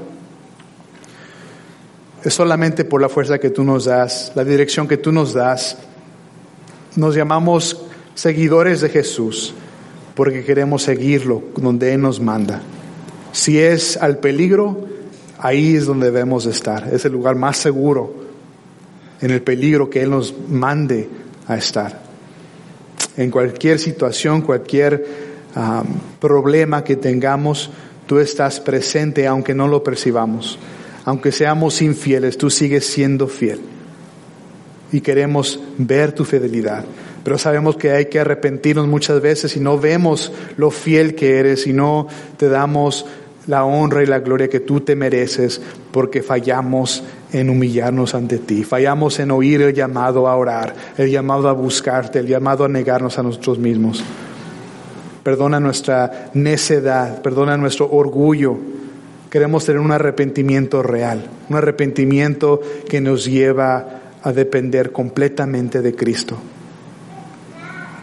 [2.24, 5.78] Es solamente por la fuerza que tú nos das, la dirección que tú nos das.
[6.96, 9.54] Nos llamamos seguidores de Jesús
[10.14, 12.60] porque queremos seguirlo donde Él nos manda.
[13.32, 14.86] Si es al peligro,
[15.38, 16.92] ahí es donde debemos estar.
[16.92, 18.14] Es el lugar más seguro
[19.20, 21.08] en el peligro que Él nos mande
[21.46, 22.02] a estar.
[23.16, 25.06] En cualquier situación, cualquier
[26.20, 27.70] problema que tengamos,
[28.06, 30.58] tú estás presente aunque no lo percibamos.
[31.04, 33.60] Aunque seamos infieles, tú sigues siendo fiel.
[34.92, 36.84] Y queremos ver tu fidelidad.
[37.22, 41.66] Pero sabemos que hay que arrepentirnos muchas veces y no vemos lo fiel que eres
[41.66, 43.06] y no te damos
[43.46, 45.60] la honra y la gloria que tú te mereces
[45.92, 47.02] porque fallamos
[47.32, 52.20] en humillarnos ante ti, fallamos en oír el llamado a orar, el llamado a buscarte,
[52.20, 54.02] el llamado a negarnos a nosotros mismos.
[55.22, 58.56] Perdona nuestra necedad, perdona nuestro orgullo.
[59.28, 66.36] Queremos tener un arrepentimiento real, un arrepentimiento que nos lleva a depender completamente de Cristo.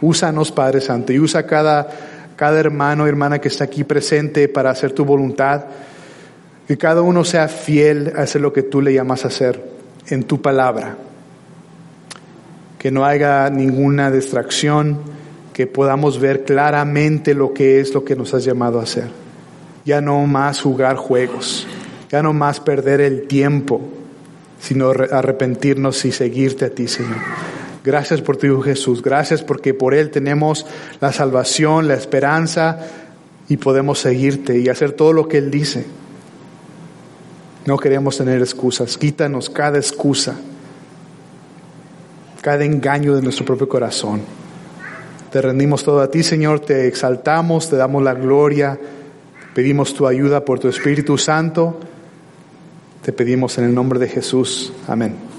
[0.01, 1.87] Úsanos, Padre Santo, y usa cada,
[2.35, 5.65] cada hermano y hermana que está aquí presente para hacer tu voluntad.
[6.67, 9.63] Que cada uno sea fiel a hacer lo que tú le llamas a hacer
[10.07, 10.97] en tu palabra.
[12.77, 14.99] Que no haya ninguna distracción,
[15.53, 19.07] que podamos ver claramente lo que es lo que nos has llamado a hacer.
[19.85, 21.65] Ya no más jugar juegos,
[22.11, 23.81] ya no más perder el tiempo,
[24.59, 27.17] sino arrepentirnos y seguirte a ti, Señor.
[27.83, 29.01] Gracias por tu Hijo Jesús.
[29.01, 30.65] Gracias porque por Él tenemos
[30.99, 32.79] la salvación, la esperanza
[33.49, 35.85] y podemos seguirte y hacer todo lo que Él dice.
[37.65, 38.97] No queremos tener excusas.
[38.97, 40.35] Quítanos cada excusa,
[42.41, 44.21] cada engaño de nuestro propio corazón.
[45.31, 46.61] Te rendimos todo a ti, Señor.
[46.61, 48.79] Te exaltamos, te damos la gloria.
[49.53, 51.79] Pedimos tu ayuda por tu Espíritu Santo.
[53.01, 54.71] Te pedimos en el nombre de Jesús.
[54.87, 55.36] Amén.